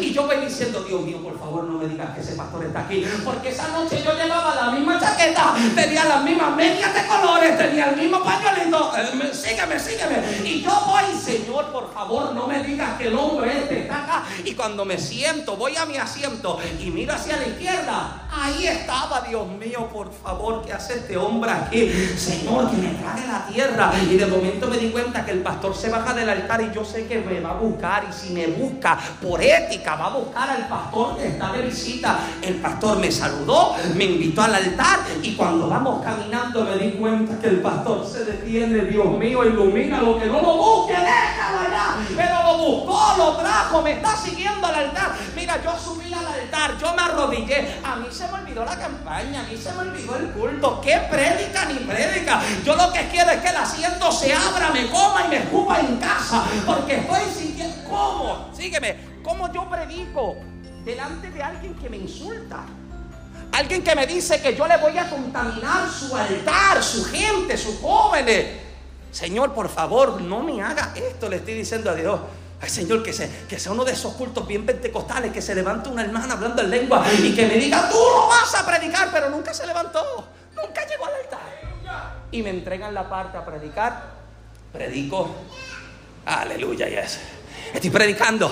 [0.00, 2.80] y yo voy diciendo, Dios mío, por favor no me digas que ese pastor está
[2.80, 3.04] aquí.
[3.24, 7.90] Porque esa noche yo llevaba la misma chaqueta, tenía las mismas medias de colores, tenía
[7.90, 8.92] el mismo pañuelito.
[8.96, 10.22] Eh, sígueme, sígueme.
[10.44, 14.24] Y yo voy, Señor, por favor no me digas que el hombre este está acá.
[14.44, 18.22] Y cuando me siento, voy a mi asiento y miro hacia la izquierda.
[18.42, 21.92] Ahí estaba, Dios mío, por favor, ¿qué hace este hombre aquí?
[22.16, 23.92] Señor, que me trague la tierra.
[24.02, 26.82] Y de momento me di cuenta que el pastor se baja del altar y yo
[26.82, 28.06] sé que me va a buscar.
[28.08, 32.18] Y si me busca por ética, va a buscar al pastor que está de visita.
[32.40, 37.38] El pastor me saludó, me invitó al altar y cuando vamos caminando me di cuenta
[37.38, 41.96] que el pastor se detiene, Dios mío, ilumina lo que no lo busque, déjalo allá.
[42.16, 45.12] Pero lo buscó, lo trajo, me está siguiendo al altar.
[45.36, 47.80] Mira, yo subí al altar, yo me arrodillé.
[47.84, 50.80] A mí se me olvidó la campaña, a mí se me olvidó el culto.
[50.80, 52.40] ¿Qué prédica ni prédica?
[52.64, 55.80] Yo lo que quiero es que el asiento se abra, me coma y me escupa
[55.80, 56.44] en casa.
[56.66, 57.88] Porque estoy sintiendo.
[57.88, 58.50] ¿Cómo?
[58.56, 58.96] Sígueme.
[59.22, 60.36] ¿Cómo yo predico
[60.84, 62.64] delante de alguien que me insulta?
[63.52, 67.80] Alguien que me dice que yo le voy a contaminar su altar, su gente, sus
[67.80, 68.46] jóvenes.
[69.10, 72.20] Señor, por favor, no me haga esto, le estoy diciendo a Dios.
[72.62, 76.34] Ay, Señor, que, sea uno de esos cultos bien pentecostales, que se levante una hermana
[76.34, 79.66] hablando en lengua y que me diga, tú no vas a predicar, pero nunca se
[79.66, 81.40] levantó, nunca llegó al altar.
[82.30, 84.02] Y me entregan la parte a predicar,
[84.72, 85.34] predico,
[86.26, 87.18] aleluya, yes.
[87.72, 88.50] Estoy predicando.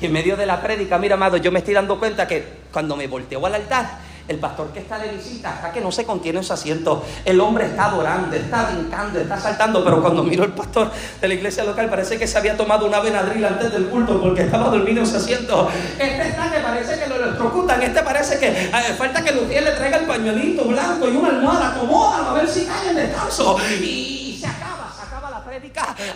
[0.00, 2.94] Y en medio de la prédica, mira, amado, yo me estoy dando cuenta que cuando
[2.94, 6.38] me volteo al altar, el pastor que está de visita, acá que no se contiene
[6.38, 10.52] en su asiento, el hombre está adorando, está brincando, está saltando, pero cuando miro al
[10.52, 14.20] pastor de la iglesia local parece que se había tomado una venadril antes del culto
[14.20, 15.68] porque estaba dormido en su asiento.
[15.98, 19.72] Este está que parece que lo electrocutan, este parece que eh, falta que Lutier le
[19.72, 23.56] traiga el pañuelito blanco y una almohada, acomódalo a ver si cae en descanso.
[23.80, 24.26] Y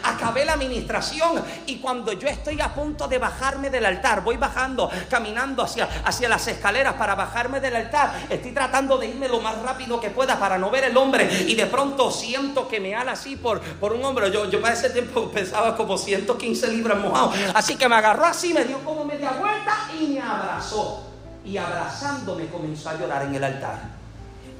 [0.03, 4.91] acabé la administración y cuando yo estoy a punto de bajarme del altar, voy bajando,
[5.09, 9.61] caminando hacia, hacia las escaleras para bajarme del altar, estoy tratando de irme lo más
[9.63, 13.13] rápido que pueda para no ver el hombre y de pronto siento que me ala
[13.13, 14.29] así por, por un hombro.
[14.29, 18.53] Yo, yo para ese tiempo pensaba como 115 libras mojado, así que me agarró así,
[18.53, 21.07] me dio como media vuelta y me abrazó.
[21.45, 23.81] Y abrazándome comenzó a llorar en el altar.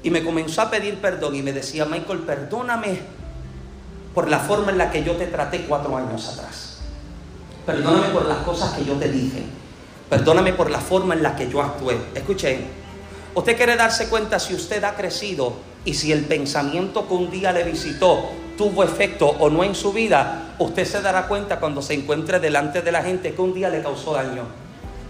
[0.03, 3.20] Y me comenzó a pedir perdón y me decía, Michael, perdóname
[4.13, 6.79] por la forma en la que yo te traté cuatro años atrás.
[7.65, 9.43] Perdóname por las cosas que yo te dije.
[10.09, 11.97] Perdóname por la forma en la que yo actué.
[12.13, 12.59] Escuche,
[13.33, 15.53] usted quiere darse cuenta si usted ha crecido
[15.85, 19.91] y si el pensamiento que un día le visitó tuvo efecto o no en su
[19.91, 23.69] vida, usted se dará cuenta cuando se encuentre delante de la gente que un día
[23.69, 24.43] le causó daño.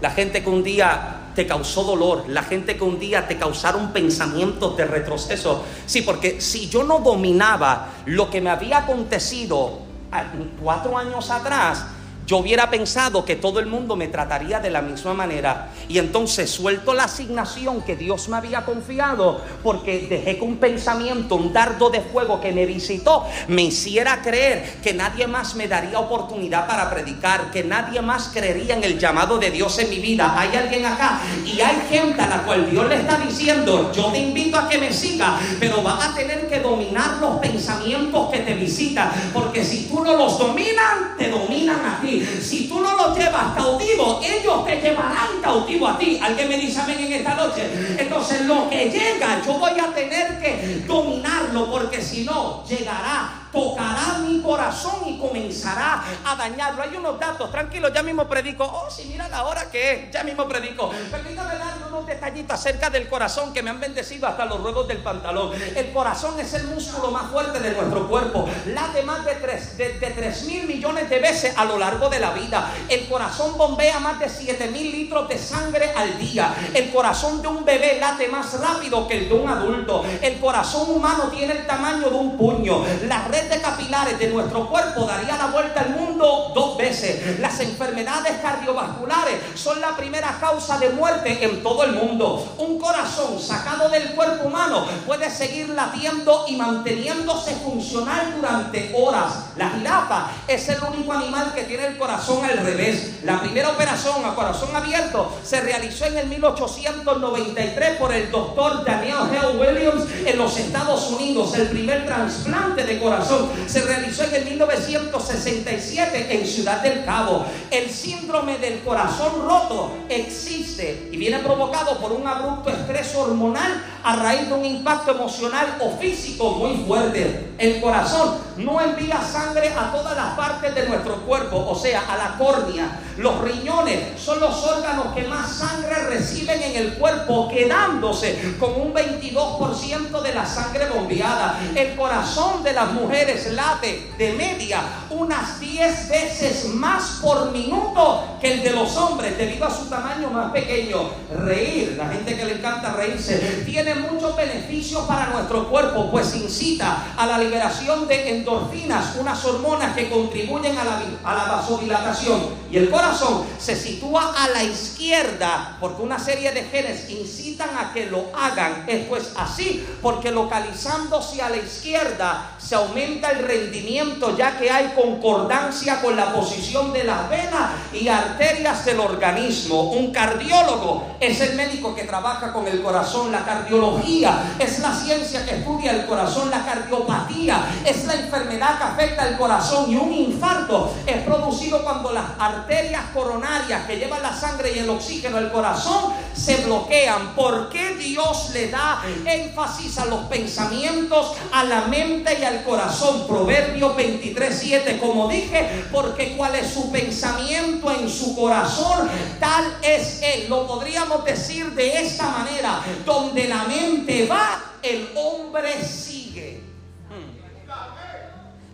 [0.00, 3.92] La gente que un día te causó dolor, la gente que un día te causaron
[3.92, 5.64] pensamientos de retroceso.
[5.86, 9.80] Sí, porque si yo no dominaba lo que me había acontecido
[10.10, 10.24] ah,
[10.60, 11.86] cuatro años atrás,
[12.26, 15.70] yo hubiera pensado que todo el mundo me trataría de la misma manera.
[15.88, 21.34] Y entonces suelto la asignación que Dios me había confiado porque dejé que un pensamiento,
[21.34, 25.98] un dardo de fuego que me visitó, me hiciera creer que nadie más me daría
[25.98, 30.34] oportunidad para predicar, que nadie más creería en el llamado de Dios en mi vida.
[30.38, 34.18] Hay alguien acá y hay gente a la cual Dios le está diciendo, yo te
[34.18, 38.54] invito a que me siga, pero vas a tener que dominar los pensamientos que te
[38.54, 42.11] visitan, porque si tú no los dominas, te dominan a ti.
[42.20, 46.18] Si tú no los llevas cautivo, ellos te llevarán cautivo a ti.
[46.22, 47.68] Alguien me dice amén en esta noche.
[47.98, 54.18] Entonces lo que llega, yo voy a tener que dominarlo porque si no, llegará tocará
[54.18, 56.82] mi corazón y comenzará a dañarlo.
[56.82, 58.64] Hay unos datos, tranquilo, ya mismo predico.
[58.64, 60.90] Oh, si mira la hora que es, ya mismo predico.
[61.10, 64.98] Permítame dar unos detallitos acerca del corazón que me han bendecido hasta los ruedos del
[64.98, 65.52] pantalón.
[65.76, 68.48] El corazón es el músculo más fuerte de nuestro cuerpo.
[68.66, 72.32] Late más de 3 de, de mil millones de veces a lo largo de la
[72.32, 72.72] vida.
[72.88, 76.54] El corazón bombea más de 7 mil litros de sangre al día.
[76.72, 80.04] El corazón de un bebé late más rápido que el de un adulto.
[80.22, 82.84] El corazón humano tiene el tamaño de un puño.
[83.06, 87.38] La red de capilares de nuestro cuerpo daría la vuelta al mundo dos veces.
[87.40, 92.54] Las enfermedades cardiovasculares son la primera causa de muerte en todo el mundo.
[92.58, 99.32] Un corazón sacado del cuerpo humano puede seguir latiendo y manteniéndose funcional durante horas.
[99.56, 103.20] La jirafa es el único animal que tiene el corazón al revés.
[103.24, 109.18] La primera operación a corazón abierto se realizó en el 1893 por el doctor Daniel
[109.30, 111.54] Hale Williams en los Estados Unidos.
[111.54, 113.31] El primer trasplante de corazón
[113.66, 117.44] se realizó en el 1967 en Ciudad del Cabo.
[117.70, 124.16] El síndrome del corazón roto existe y viene provocado por un abrupto estrés hormonal a
[124.16, 127.52] raíz de un impacto emocional o físico muy fuerte.
[127.58, 132.16] El corazón no envía sangre a todas las partes de nuestro cuerpo, o sea, a
[132.16, 133.00] la córnea.
[133.16, 136.31] Los riñones son los órganos que más sangre reciben
[136.72, 141.60] en el cuerpo, quedándose con un 22% de la sangre bombeada.
[141.74, 148.54] El corazón de las mujeres late de media unas 10 veces más por minuto que
[148.54, 151.10] el de los hombres debido a su tamaño más pequeño.
[151.36, 157.14] Reír, la gente que le encanta reírse, tiene muchos beneficios para nuestro cuerpo, pues incita
[157.16, 162.62] a la liberación de endorfinas, unas hormonas que contribuyen a la, a la vasodilatación.
[162.70, 167.92] Y el corazón se sitúa a la izquierda porque una serie de genes incitan a
[167.92, 168.84] que lo hagan.
[168.86, 174.92] Es pues así, porque localizándose a la izquierda se aumenta el rendimiento ya que hay
[174.94, 179.90] concordancia con la posición de las venas y arterias del organismo.
[179.92, 183.32] Un cardiólogo es el médico que trabaja con el corazón.
[183.32, 188.84] La cardiología es la ciencia que estudia el corazón, la cardiopatía es la enfermedad que
[188.84, 194.34] afecta el corazón y un infarto es producido cuando las arterias coronarias que llevan la
[194.34, 197.34] sangre y el oxígeno al corazón se bloquean.
[197.34, 203.26] ¿Por qué Dios le da énfasis a los pensamientos, a la mente y al corazón?
[203.26, 210.20] Proverbio 23, 7, como dije, porque cuál es su pensamiento en su corazón, tal es
[210.22, 210.46] él.
[210.48, 216.60] Lo podríamos decir de esta manera, donde la mente va, el hombre sigue.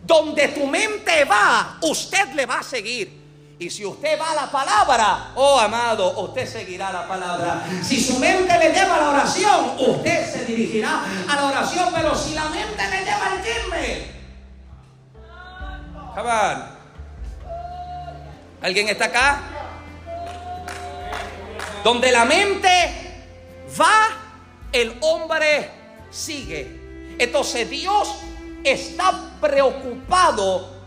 [0.05, 3.18] Donde tu mente va, usted le va a seguir.
[3.61, 7.65] Y si usted va a la palabra, oh amado, usted seguirá la palabra.
[7.83, 11.89] Si su mente le lleva a la oración, usted se dirigirá a la oración.
[11.93, 14.19] Pero si la mente le lleva al chisme,
[18.61, 19.41] ¿Alguien está acá?
[21.83, 22.69] Donde la mente
[23.81, 24.09] va,
[24.73, 25.71] el hombre
[26.11, 27.17] sigue.
[27.19, 28.15] Entonces Dios
[28.63, 30.78] está preocupado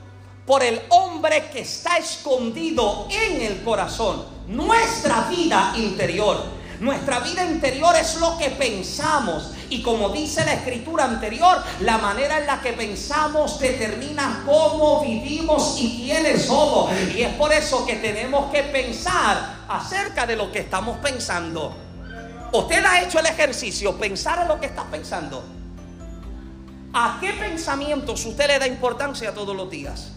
[0.51, 6.43] por el hombre que está escondido en el corazón, nuestra vida interior.
[6.81, 9.53] Nuestra vida interior es lo que pensamos.
[9.69, 15.77] Y como dice la escritura anterior, la manera en la que pensamos determina cómo vivimos
[15.79, 16.91] y quiénes somos.
[17.15, 21.73] Y es por eso que tenemos que pensar acerca de lo que estamos pensando.
[22.51, 25.45] Usted ha hecho el ejercicio, pensar en lo que está pensando.
[26.91, 30.11] ¿A qué pensamientos usted le da importancia todos los días?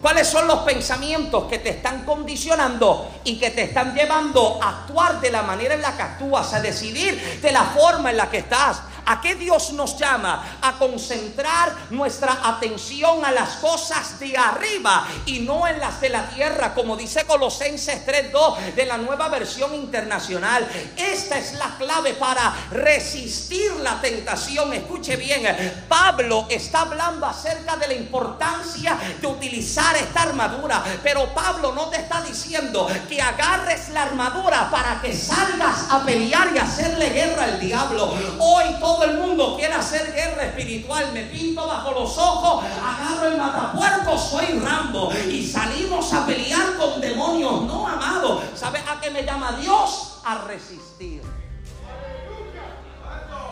[0.00, 5.20] ¿Cuáles son los pensamientos que te están condicionando y que te están llevando a actuar
[5.20, 8.38] de la manera en la que actúas, a decidir de la forma en la que
[8.38, 8.80] estás?
[9.10, 10.58] ¿A qué Dios nos llama?
[10.60, 16.28] A concentrar nuestra atención a las cosas de arriba y no en las de la
[16.28, 20.68] tierra, como dice Colosenses 3.2 de la nueva versión internacional.
[20.94, 24.74] Esta es la clave para resistir la tentación.
[24.74, 31.72] Escuche bien, Pablo está hablando acerca de la importancia de utilizar esta armadura, pero Pablo
[31.72, 37.08] no te está diciendo que agarres la armadura para que salgas a pelear y hacerle
[37.08, 38.14] guerra al diablo.
[38.38, 41.12] Hoy todo todo el mundo quiere hacer guerra espiritual.
[41.12, 45.12] Me pinto bajo los ojos, agarro el matapuerco, soy Rambo.
[45.30, 47.62] Y salimos a pelear con demonios.
[47.62, 48.42] No, amado.
[48.54, 50.20] ¿Sabes a qué me llama Dios?
[50.24, 51.22] A resistir.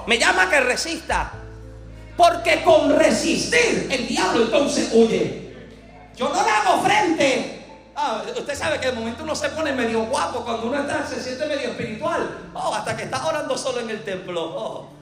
[0.07, 1.33] Me llama que resista.
[2.17, 5.55] Porque con resistir el diablo entonces huye.
[6.17, 7.53] Yo no le hago frente.
[7.95, 11.23] Ah, usted sabe que de momento uno se pone medio guapo cuando uno está, se
[11.23, 12.51] siente medio espiritual.
[12.53, 14.43] Oh, hasta que está orando solo en el templo.
[14.43, 14.96] Oh.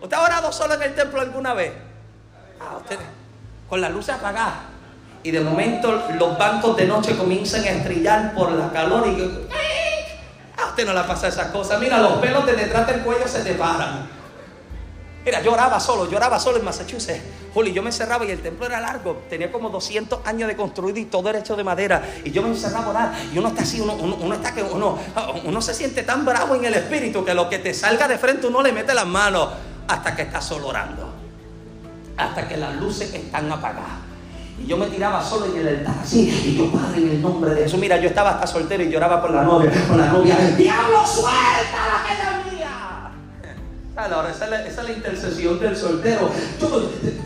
[0.00, 1.72] ¿Usted ha orado solo en el templo alguna vez?
[2.60, 2.98] Ah, usted,
[3.68, 4.60] con la luz apagada.
[5.22, 10.62] Y de momento los bancos de noche comienzan a estrellar por la calor y a
[10.62, 11.80] ah, usted no le pasa esas cosas.
[11.80, 14.08] Mira, los pelos de detrás del cuello se te paran.
[15.24, 17.20] Mira, yo oraba solo, yo oraba solo en Massachusetts.
[17.52, 19.24] Juli, yo me encerraba y el templo era largo.
[19.28, 22.00] Tenía como 200 años de construido y todo era hecho de madera.
[22.22, 23.12] Y yo me encerraba a orar.
[23.34, 24.96] Y uno está así, uno, uno, está que uno,
[25.44, 28.46] uno se siente tan bravo en el espíritu que lo que te salga de frente
[28.46, 29.48] uno le mete las manos
[29.88, 31.12] hasta que estás solo orando.
[32.16, 34.06] Hasta que las luces están apagadas.
[34.62, 36.30] Y yo me tiraba solo en el altar así.
[36.30, 37.78] Y yo, Padre, en el nombre de Jesús.
[37.78, 39.70] Mira, yo estaba hasta soltero y lloraba por la novia.
[39.86, 40.36] Por la novia.
[40.56, 42.45] ¡Diablo, suelta la que
[43.96, 46.30] Ahora, esa es, la, intercesión del soltero.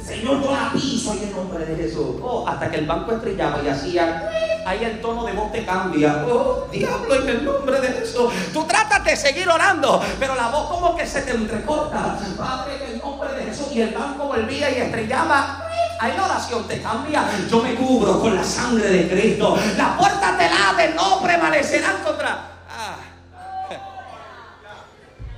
[0.06, 2.16] Señor, yo la piso en el nombre de Jesús.
[2.22, 4.30] Oh, hasta que el banco estrellaba y hacía.
[4.64, 6.24] Ahí el tono de voz te cambia.
[6.28, 8.32] Oh, diablo, en el nombre de Jesús.
[8.52, 12.16] Tú tratas de seguir orando, pero la voz como que se te entrecorta.
[12.38, 13.66] Padre, en el nombre de Jesús.
[13.72, 15.66] Y el banco volvía y estrellaba.
[15.98, 17.24] Ahí la oración te cambia.
[17.50, 19.58] Yo me cubro con la sangre de Cristo.
[19.76, 22.30] La puerta te lave, no prevalecerán contra.
[22.70, 22.96] Ah.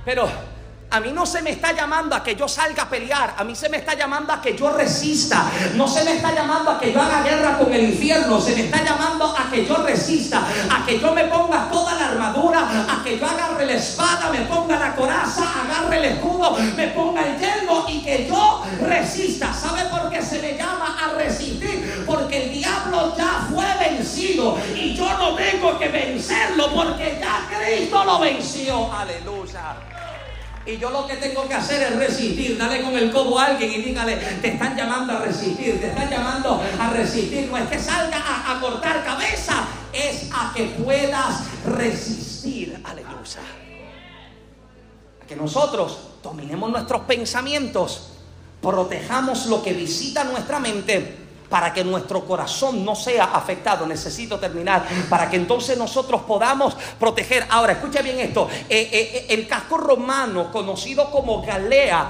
[0.05, 0.52] Pero
[0.93, 3.33] a mí no se me está llamando a que yo salga a pelear.
[3.35, 5.49] A mí se me está llamando a que yo resista.
[5.73, 8.39] No se me está llamando a que yo haga guerra con el infierno.
[8.39, 10.45] Se me está llamando a que yo resista.
[10.69, 12.85] A que yo me ponga toda la armadura.
[12.87, 17.25] A que yo agarre la espada, me ponga la coraza, agarre el escudo, me ponga
[17.25, 19.51] el yelmo y que yo resista.
[19.51, 22.03] ¿Sabe por qué se me llama a resistir?
[22.05, 24.59] Porque el diablo ya fue vencido.
[24.75, 28.93] Y yo no tengo que vencerlo porque ya Cristo lo venció.
[28.93, 29.92] Aleluya.
[30.65, 32.57] Y yo lo que tengo que hacer es resistir.
[32.57, 36.09] Dale con el codo a alguien y dígale, te están llamando a resistir, te están
[36.09, 37.49] llamando a resistir.
[37.49, 42.79] No es que salga a, cortar cabeza, es a que puedas resistir.
[42.83, 43.41] Aleluya.
[45.21, 48.11] A que nosotros dominemos nuestros pensamientos,
[48.61, 51.22] protejamos lo que visita nuestra mente
[51.53, 53.85] para que nuestro corazón no sea afectado.
[53.85, 57.45] Necesito terminar para que entonces nosotros podamos proteger.
[57.47, 58.49] Ahora, escucha bien esto.
[58.67, 62.09] Eh, eh, el casco romano, conocido como galea,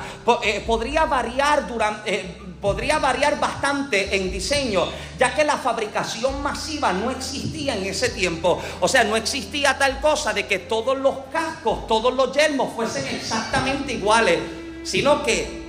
[0.66, 4.86] podría variar durante podría variar bastante en diseño,
[5.20, 8.62] ya que la fabricación masiva no existía en ese tiempo.
[8.80, 13.06] O sea, no existía tal cosa de que todos los cascos, todos los yelmos fuesen
[13.14, 14.40] exactamente iguales,
[14.86, 15.62] sino que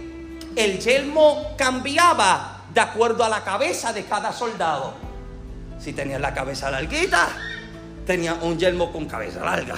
[0.54, 4.94] el yelmo cambiaba de acuerdo a la cabeza de cada soldado.
[5.78, 7.28] Si tenía la cabeza larguita,
[8.04, 9.76] tenía un yelmo con cabeza larga.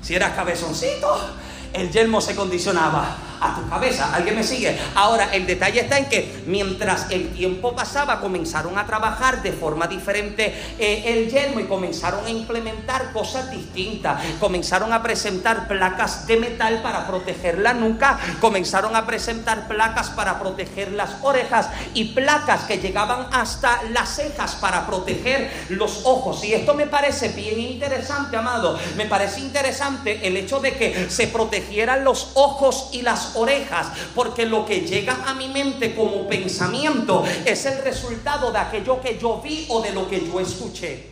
[0.00, 1.36] Si era cabezoncito,
[1.72, 4.14] el yelmo se condicionaba a tu cabeza.
[4.14, 4.78] ¿Alguien me sigue?
[4.94, 9.88] Ahora, el detalle está en que mientras el tiempo pasaba, comenzaron a trabajar de forma
[9.88, 14.22] diferente eh, el yelmo y comenzaron a implementar cosas distintas.
[14.38, 20.38] Comenzaron a presentar placas de metal para proteger la nuca, comenzaron a presentar placas para
[20.38, 26.44] proteger las orejas y placas que llegaban hasta las cejas para proteger los ojos.
[26.44, 28.78] Y esto me parece bien interesante, amado.
[28.96, 31.26] Me parece interesante el hecho de que se
[31.62, 37.24] protegieran los ojos y las orejas, porque lo que llega a mi mente como pensamiento
[37.44, 41.11] es el resultado de aquello que yo vi o de lo que yo escuché.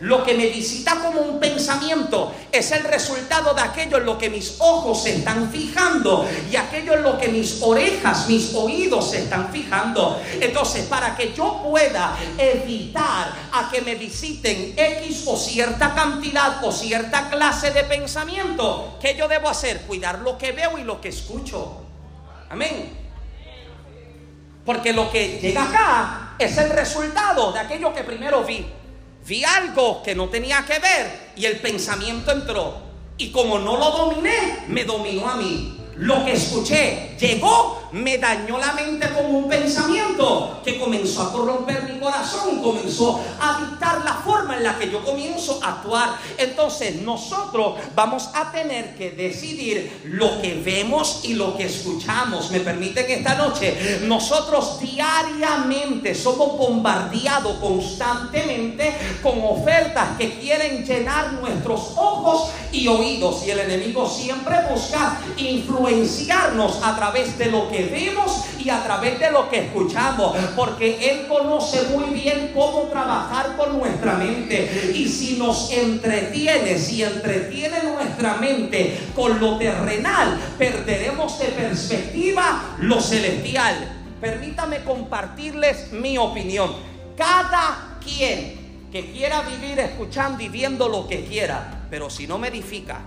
[0.00, 4.30] Lo que me visita como un pensamiento es el resultado de aquello en lo que
[4.30, 9.22] mis ojos se están fijando y aquello en lo que mis orejas, mis oídos se
[9.22, 10.20] están fijando.
[10.40, 16.70] Entonces, para que yo pueda evitar a que me visiten X o cierta cantidad o
[16.70, 19.80] cierta clase de pensamiento, ¿qué yo debo hacer?
[19.82, 21.82] Cuidar lo que veo y lo que escucho.
[22.50, 22.96] Amén.
[24.64, 28.64] Porque lo que llega acá es el resultado de aquello que primero vi
[29.28, 32.88] vi algo que no tenía que ver y el pensamiento entró.
[33.18, 35.77] Y como no lo dominé, me dominó a mí.
[35.98, 41.84] Lo que escuché llegó me dañó la mente con un pensamiento que comenzó a corromper
[41.84, 46.10] mi corazón, comenzó a dictar la forma en la que yo comienzo a actuar.
[46.36, 52.50] Entonces nosotros vamos a tener que decidir lo que vemos y lo que escuchamos.
[52.50, 61.92] Me permiten esta noche, nosotros diariamente somos bombardeados constantemente con ofertas que quieren llenar nuestros
[61.96, 65.18] ojos y oídos y el enemigo siempre busca
[65.88, 71.10] influenciarnos a través de lo que vemos y a través de lo que escuchamos, porque
[71.10, 74.92] Él conoce muy bien cómo trabajar con nuestra mente.
[74.94, 83.00] Y si nos entretiene, si entretiene nuestra mente con lo terrenal, perderemos de perspectiva lo
[83.00, 83.76] celestial.
[84.20, 86.72] Permítame compartirles mi opinión.
[87.16, 92.48] Cada quien que quiera vivir escuchando y viendo lo que quiera, pero si no me
[92.48, 93.00] edifica,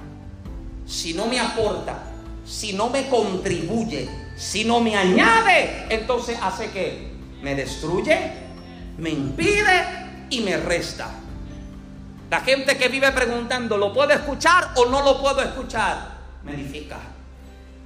[0.86, 2.11] si no me aporta,
[2.52, 7.10] si no me contribuye, si no me añade, entonces hace que
[7.42, 8.20] me destruye,
[8.98, 11.10] me impide y me resta.
[12.30, 16.18] La gente que vive preguntando, ¿lo puedo escuchar o no lo puedo escuchar?
[16.44, 17.00] Me edifica,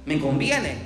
[0.04, 0.78] me conviene,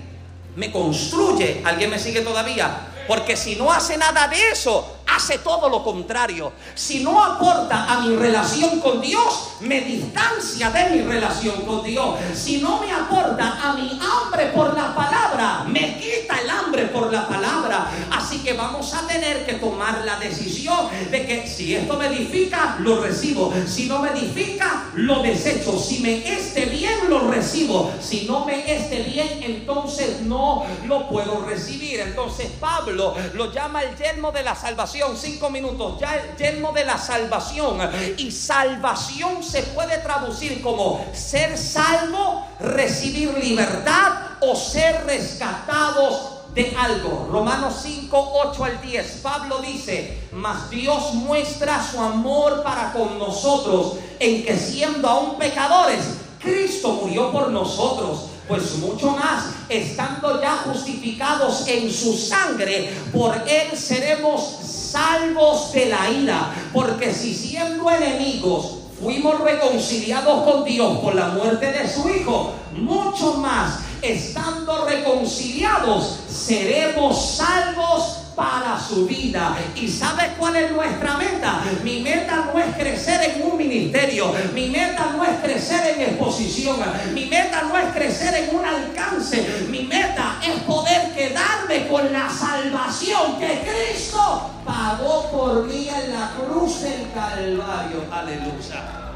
[0.57, 1.62] me construye.
[1.64, 2.87] ¿Alguien me sigue todavía?
[3.09, 6.53] Porque si no hace nada de eso, hace todo lo contrario.
[6.75, 12.17] Si no aporta a mi relación con Dios, me distancia de mi relación con Dios.
[12.35, 17.13] Si no me aporta a mi hambre por la palabra, me quita el hambre por
[17.13, 17.91] la palabra.
[18.11, 22.77] Así que vamos a tener que tomar la decisión de que si esto me edifica,
[22.81, 23.53] lo recibo.
[23.67, 25.79] Si no me edifica, lo desecho.
[25.79, 27.93] Si me esté bien, lo recibo.
[28.01, 32.01] Si no me esté bien, entonces no lo puedo recibir.
[32.01, 36.99] Entonces Pablo lo llama el yermo de la salvación cinco minutos, ya yermo de la
[36.99, 37.79] salvación.
[38.17, 47.29] Y salvación se puede traducir como ser salvo, recibir libertad o ser rescatados de algo.
[47.31, 49.21] Romanos 5, 8 al 10.
[49.23, 56.01] Pablo dice, mas Dios muestra su amor para con nosotros en que siendo aún pecadores,
[56.41, 63.79] Cristo murió por nosotros pues mucho más, estando ya justificados en su sangre, por él
[63.79, 64.59] seremos
[64.91, 71.72] salvos de la ira, porque si siendo enemigos fuimos reconciliados con Dios por la muerte
[71.72, 79.55] de su Hijo, mucho más, estando reconciliados, seremos salvos para su vida.
[79.76, 81.61] ¿Y sabes cuál es nuestra meta?
[81.84, 86.78] Mi meta no es crecer en un ministerio, mi meta no es crecer en exposición,
[87.12, 92.30] mi meta no es crecer en un alcance, mi meta es poder quedarme con la
[92.30, 98.07] salvación que Cristo pagó por mí en la cruz del Calvario.
[98.11, 99.12] Aleluya.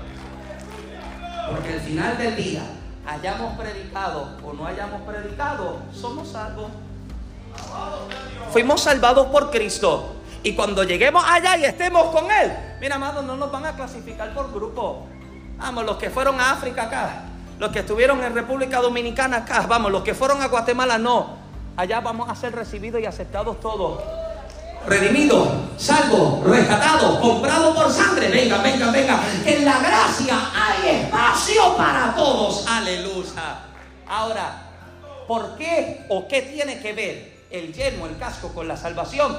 [1.48, 2.62] Porque al final del día,
[3.06, 6.70] hayamos predicado o no hayamos predicado, somos salvos.
[8.52, 10.14] Fuimos salvados por Cristo.
[10.44, 14.32] Y cuando lleguemos allá y estemos con Él, mira, amado, no nos van a clasificar
[14.34, 15.06] por grupo.
[15.56, 17.22] Vamos, los que fueron a África acá,
[17.58, 21.38] los que estuvieron en República Dominicana acá, vamos, los que fueron a Guatemala no.
[21.76, 24.02] Allá vamos a ser recibidos y aceptados todos.
[24.86, 25.48] Redimidos,
[25.78, 28.28] salvos, rescatados, comprados por sangre.
[28.28, 29.20] Venga, venga, venga.
[29.46, 32.66] En la gracia hay espacio para todos.
[32.68, 33.60] Aleluya.
[34.06, 34.62] Ahora,
[35.26, 39.36] ¿por qué o qué tiene que ver el yelmo, el casco con la salvación?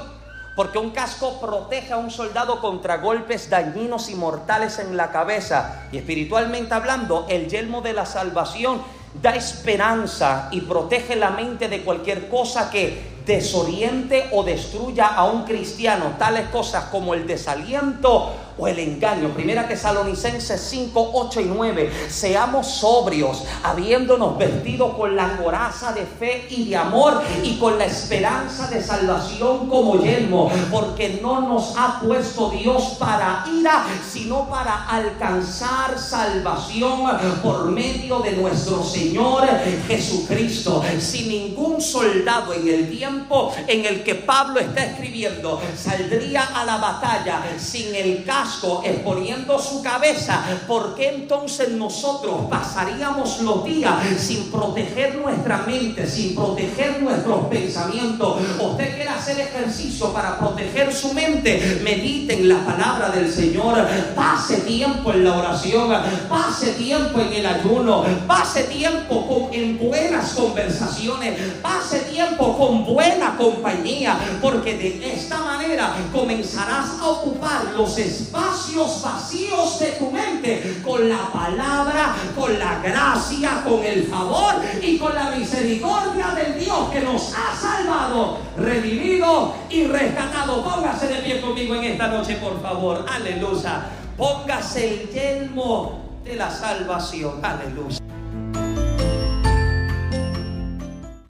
[0.56, 5.86] Porque un casco protege a un soldado contra golpes dañinos y mortales en la cabeza.
[5.92, 8.80] Y espiritualmente hablando, el yelmo de la salvación
[9.20, 15.44] da esperanza y protege la mente de cualquier cosa que desoriente o destruya a un
[15.44, 19.28] cristiano, tales cosas como el desaliento o el engaño.
[19.30, 21.92] Primera Tesalonicenses 5, 8 y 9.
[22.08, 27.84] Seamos sobrios, habiéndonos vestido con la coraza de fe y de amor y con la
[27.84, 34.86] esperanza de salvación como yelmo, porque no nos ha puesto Dios para ira, sino para
[34.88, 37.04] alcanzar salvación
[37.42, 39.46] por medio de nuestro Señor
[39.86, 40.82] Jesucristo.
[40.98, 46.76] Si ningún soldado en el tiempo en el que Pablo está escribiendo saldría a la
[46.78, 48.45] batalla sin el caso
[48.84, 56.34] exponiendo su cabeza, ¿por qué entonces nosotros pasaríamos los días sin proteger nuestra mente, sin
[56.34, 58.38] proteger nuestros pensamientos?
[58.60, 64.58] Usted quiere hacer ejercicio para proteger su mente, medite en la palabra del Señor, pase
[64.58, 65.90] tiempo en la oración,
[66.28, 74.18] pase tiempo en el ayuno, pase tiempo en buenas conversaciones, pase tiempo con buena compañía,
[74.40, 81.08] porque de esta manera comenzarás a ocupar los espacios espacios vacíos de tu mente con
[81.08, 87.00] la palabra, con la gracia, con el favor y con la misericordia del Dios que
[87.00, 90.62] nos ha salvado, redimido y rescatado.
[90.62, 93.04] Póngase de pie conmigo en esta noche, por favor.
[93.08, 93.86] Aleluya.
[94.16, 97.44] Póngase el yelmo de la salvación.
[97.44, 98.05] Aleluya.